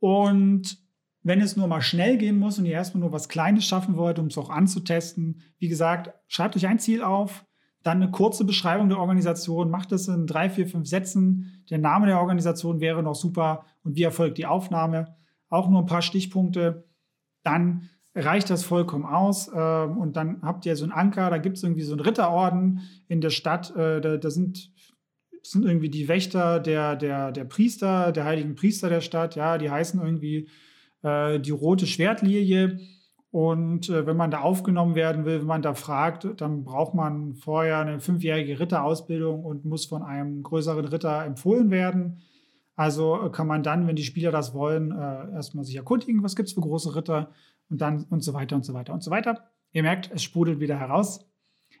Und 0.00 0.81
wenn 1.22 1.40
es 1.40 1.56
nur 1.56 1.68
mal 1.68 1.82
schnell 1.82 2.18
gehen 2.18 2.38
muss 2.38 2.58
und 2.58 2.66
ihr 2.66 2.72
erstmal 2.72 3.00
nur 3.00 3.12
was 3.12 3.28
Kleines 3.28 3.64
schaffen 3.64 3.96
wollt, 3.96 4.18
um 4.18 4.26
es 4.26 4.38
auch 4.38 4.50
anzutesten, 4.50 5.40
wie 5.58 5.68
gesagt, 5.68 6.12
schreibt 6.26 6.56
euch 6.56 6.66
ein 6.66 6.78
Ziel 6.78 7.02
auf, 7.02 7.44
dann 7.82 8.02
eine 8.02 8.10
kurze 8.10 8.44
Beschreibung 8.44 8.88
der 8.88 8.98
Organisation, 8.98 9.70
macht 9.70 9.92
es 9.92 10.08
in 10.08 10.26
drei, 10.26 10.48
vier, 10.48 10.66
fünf 10.68 10.86
Sätzen. 10.86 11.64
Der 11.70 11.78
Name 11.78 12.06
der 12.06 12.20
Organisation 12.20 12.80
wäre 12.80 13.02
noch 13.02 13.16
super 13.16 13.64
und 13.82 13.96
wie 13.96 14.02
erfolgt 14.02 14.38
die 14.38 14.46
Aufnahme. 14.46 15.16
Auch 15.48 15.68
nur 15.68 15.80
ein 15.80 15.86
paar 15.86 16.02
Stichpunkte. 16.02 16.88
Dann 17.42 17.88
reicht 18.14 18.50
das 18.50 18.62
vollkommen 18.62 19.04
aus. 19.04 19.50
Ähm, 19.52 19.98
und 19.98 20.16
dann 20.16 20.42
habt 20.42 20.64
ihr 20.64 20.76
so 20.76 20.84
einen 20.84 20.92
Anker, 20.92 21.28
da 21.30 21.38
gibt 21.38 21.56
es 21.56 21.62
irgendwie 21.64 21.82
so 21.82 21.92
einen 21.92 22.02
Ritterorden 22.02 22.82
in 23.08 23.20
der 23.20 23.30
Stadt. 23.30 23.74
Äh, 23.74 24.00
da, 24.00 24.16
da 24.16 24.30
sind, 24.30 24.70
sind 25.42 25.64
irgendwie 25.64 25.90
die 25.90 26.06
Wächter 26.06 26.60
der, 26.60 26.94
der, 26.94 27.32
der 27.32 27.44
Priester, 27.44 28.12
der 28.12 28.24
heiligen 28.24 28.54
Priester 28.54 28.90
der 28.90 29.00
Stadt. 29.00 29.34
Ja, 29.34 29.58
die 29.58 29.70
heißen 29.70 30.00
irgendwie 30.00 30.48
äh, 31.02 31.38
die 31.40 31.50
rote 31.50 31.86
Schwertlilie. 31.86 32.80
Und 33.30 33.88
äh, 33.88 34.06
wenn 34.06 34.16
man 34.16 34.30
da 34.30 34.40
aufgenommen 34.40 34.94
werden 34.94 35.24
will, 35.24 35.40
wenn 35.40 35.46
man 35.46 35.62
da 35.62 35.74
fragt, 35.74 36.28
dann 36.40 36.64
braucht 36.64 36.94
man 36.94 37.34
vorher 37.34 37.78
eine 37.78 37.98
fünfjährige 37.98 38.60
Ritterausbildung 38.60 39.44
und 39.44 39.64
muss 39.64 39.86
von 39.86 40.02
einem 40.02 40.42
größeren 40.42 40.84
Ritter 40.84 41.24
empfohlen 41.24 41.70
werden. 41.70 42.18
Also 42.76 43.26
äh, 43.26 43.30
kann 43.30 43.46
man 43.46 43.62
dann, 43.62 43.86
wenn 43.86 43.96
die 43.96 44.04
Spieler 44.04 44.30
das 44.30 44.54
wollen, 44.54 44.92
äh, 44.92 45.34
erstmal 45.34 45.64
sich 45.64 45.76
erkundigen, 45.76 46.22
was 46.22 46.36
gibt 46.36 46.48
es 46.48 46.54
für 46.54 46.60
große 46.60 46.94
Ritter 46.94 47.30
und 47.70 47.80
dann 47.80 48.04
und 48.10 48.22
so 48.22 48.34
weiter 48.34 48.56
und 48.56 48.64
so 48.64 48.74
weiter 48.74 48.92
und 48.92 49.02
so 49.02 49.10
weiter. 49.10 49.50
Ihr 49.72 49.82
merkt, 49.82 50.10
es 50.12 50.22
sprudelt 50.22 50.60
wieder 50.60 50.78
heraus. 50.78 51.26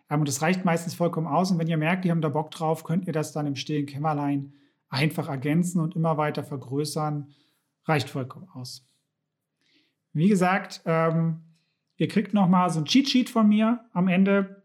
Ähm, 0.08 0.20
und 0.20 0.28
das 0.28 0.42
reicht 0.42 0.64
meistens 0.64 0.94
vollkommen 0.94 1.26
aus. 1.26 1.50
Und 1.50 1.58
wenn 1.58 1.68
ihr 1.68 1.76
merkt, 1.76 2.04
die 2.04 2.10
haben 2.10 2.22
da 2.22 2.28
Bock 2.28 2.50
drauf, 2.50 2.84
könnt 2.84 3.06
ihr 3.06 3.12
das 3.12 3.32
dann 3.32 3.46
im 3.46 3.56
stillen 3.56 3.86
Kämmerlein 3.86 4.54
einfach 4.88 5.28
ergänzen 5.28 5.80
und 5.80 5.96
immer 5.96 6.16
weiter 6.16 6.44
vergrößern. 6.44 7.28
Reicht 7.84 8.08
vollkommen 8.08 8.48
aus. 8.54 8.91
Wie 10.12 10.28
gesagt, 10.28 10.82
ähm, 10.84 11.40
ihr 11.96 12.08
kriegt 12.08 12.34
nochmal 12.34 12.70
so 12.70 12.80
ein 12.80 12.84
Cheat 12.84 13.08
Sheet 13.08 13.30
von 13.30 13.48
mir 13.48 13.80
am 13.92 14.08
Ende. 14.08 14.62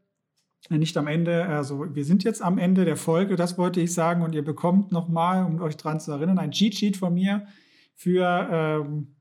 Äh, 0.70 0.78
nicht 0.78 0.98
am 0.98 1.08
Ende, 1.08 1.46
also 1.46 1.96
wir 1.96 2.04
sind 2.04 2.24
jetzt 2.24 2.42
am 2.42 2.58
Ende 2.58 2.86
der 2.86 2.98
Folge, 2.98 3.36
das 3.36 3.58
wollte 3.58 3.80
ich 3.80 3.94
sagen. 3.94 4.22
Und 4.22 4.36
ihr 4.36 4.44
bekommt 4.44 4.92
nochmal, 4.92 5.46
um 5.46 5.62
euch 5.62 5.78
daran 5.78 6.00
zu 6.00 6.12
erinnern, 6.12 6.40
ein 6.40 6.52
Cheat 6.52 6.76
Sheet 6.76 6.98
von 6.98 7.14
mir 7.14 7.48
für 7.96 8.48
ähm, 8.52 9.16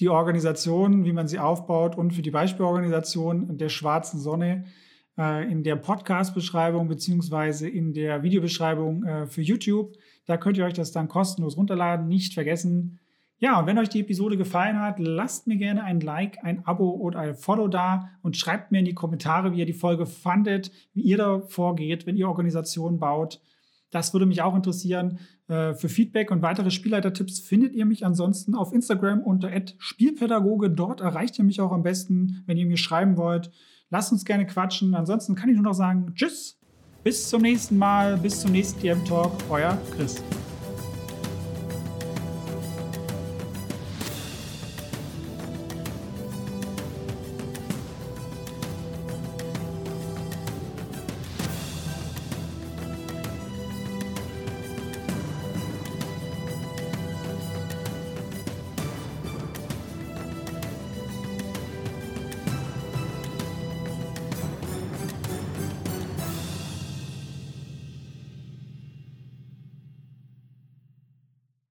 die 0.00 0.08
Organisation, 0.08 1.04
wie 1.04 1.12
man 1.12 1.28
sie 1.28 1.38
aufbaut 1.38 1.96
und 1.96 2.12
für 2.12 2.22
die 2.22 2.30
Beispielorganisation 2.30 3.56
der 3.56 3.68
Schwarzen 3.68 4.20
Sonne 4.20 4.64
äh, 5.18 5.50
in 5.50 5.62
der 5.62 5.76
Podcast-Beschreibung 5.76 6.88
beziehungsweise 6.88 7.68
in 7.68 7.94
der 7.94 8.22
Videobeschreibung 8.22 9.04
äh, 9.04 9.26
für 9.26 9.42
YouTube. 9.42 9.96
Da 10.26 10.36
könnt 10.36 10.58
ihr 10.58 10.64
euch 10.64 10.74
das 10.74 10.92
dann 10.92 11.08
kostenlos 11.08 11.56
runterladen. 11.56 12.08
Nicht 12.08 12.34
vergessen, 12.34 12.98
ja, 13.38 13.60
und 13.60 13.66
wenn 13.66 13.78
euch 13.78 13.90
die 13.90 14.00
Episode 14.00 14.38
gefallen 14.38 14.80
hat, 14.80 14.98
lasst 14.98 15.46
mir 15.46 15.56
gerne 15.56 15.84
ein 15.84 16.00
Like, 16.00 16.42
ein 16.42 16.64
Abo 16.66 16.90
oder 16.90 17.18
ein 17.18 17.34
Follow 17.34 17.68
da 17.68 18.08
und 18.22 18.36
schreibt 18.36 18.72
mir 18.72 18.78
in 18.78 18.86
die 18.86 18.94
Kommentare, 18.94 19.52
wie 19.52 19.58
ihr 19.58 19.66
die 19.66 19.74
Folge 19.74 20.06
fandet, 20.06 20.70
wie 20.94 21.02
ihr 21.02 21.18
da 21.18 21.40
vorgeht, 21.40 22.06
wenn 22.06 22.16
ihr 22.16 22.28
Organisationen 22.28 22.98
baut. 22.98 23.40
Das 23.90 24.14
würde 24.14 24.26
mich 24.26 24.42
auch 24.42 24.56
interessieren. 24.56 25.18
Äh, 25.48 25.74
für 25.74 25.88
Feedback 25.88 26.30
und 26.30 26.42
weitere 26.42 26.70
Spielleitertipps 26.70 27.40
findet 27.40 27.74
ihr 27.74 27.84
mich 27.84 28.06
ansonsten 28.06 28.54
auf 28.54 28.72
Instagram 28.72 29.20
unter 29.20 29.50
Spielpädagoge. 29.78 30.70
Dort 30.70 31.00
erreicht 31.00 31.38
ihr 31.38 31.44
mich 31.44 31.60
auch 31.60 31.72
am 31.72 31.82
besten, 31.82 32.42
wenn 32.46 32.56
ihr 32.56 32.66
mir 32.66 32.78
schreiben 32.78 33.16
wollt. 33.16 33.50
Lasst 33.90 34.12
uns 34.12 34.24
gerne 34.24 34.46
quatschen. 34.46 34.94
Ansonsten 34.94 35.34
kann 35.34 35.50
ich 35.50 35.54
nur 35.54 35.64
noch 35.64 35.74
sagen, 35.74 36.12
tschüss, 36.14 36.58
bis 37.04 37.28
zum 37.28 37.42
nächsten 37.42 37.76
Mal, 37.78 38.16
bis 38.16 38.40
zum 38.40 38.52
nächsten 38.52 38.80
TM 38.80 39.04
Talk. 39.04 39.32
Euer 39.50 39.78
Chris. 39.94 40.22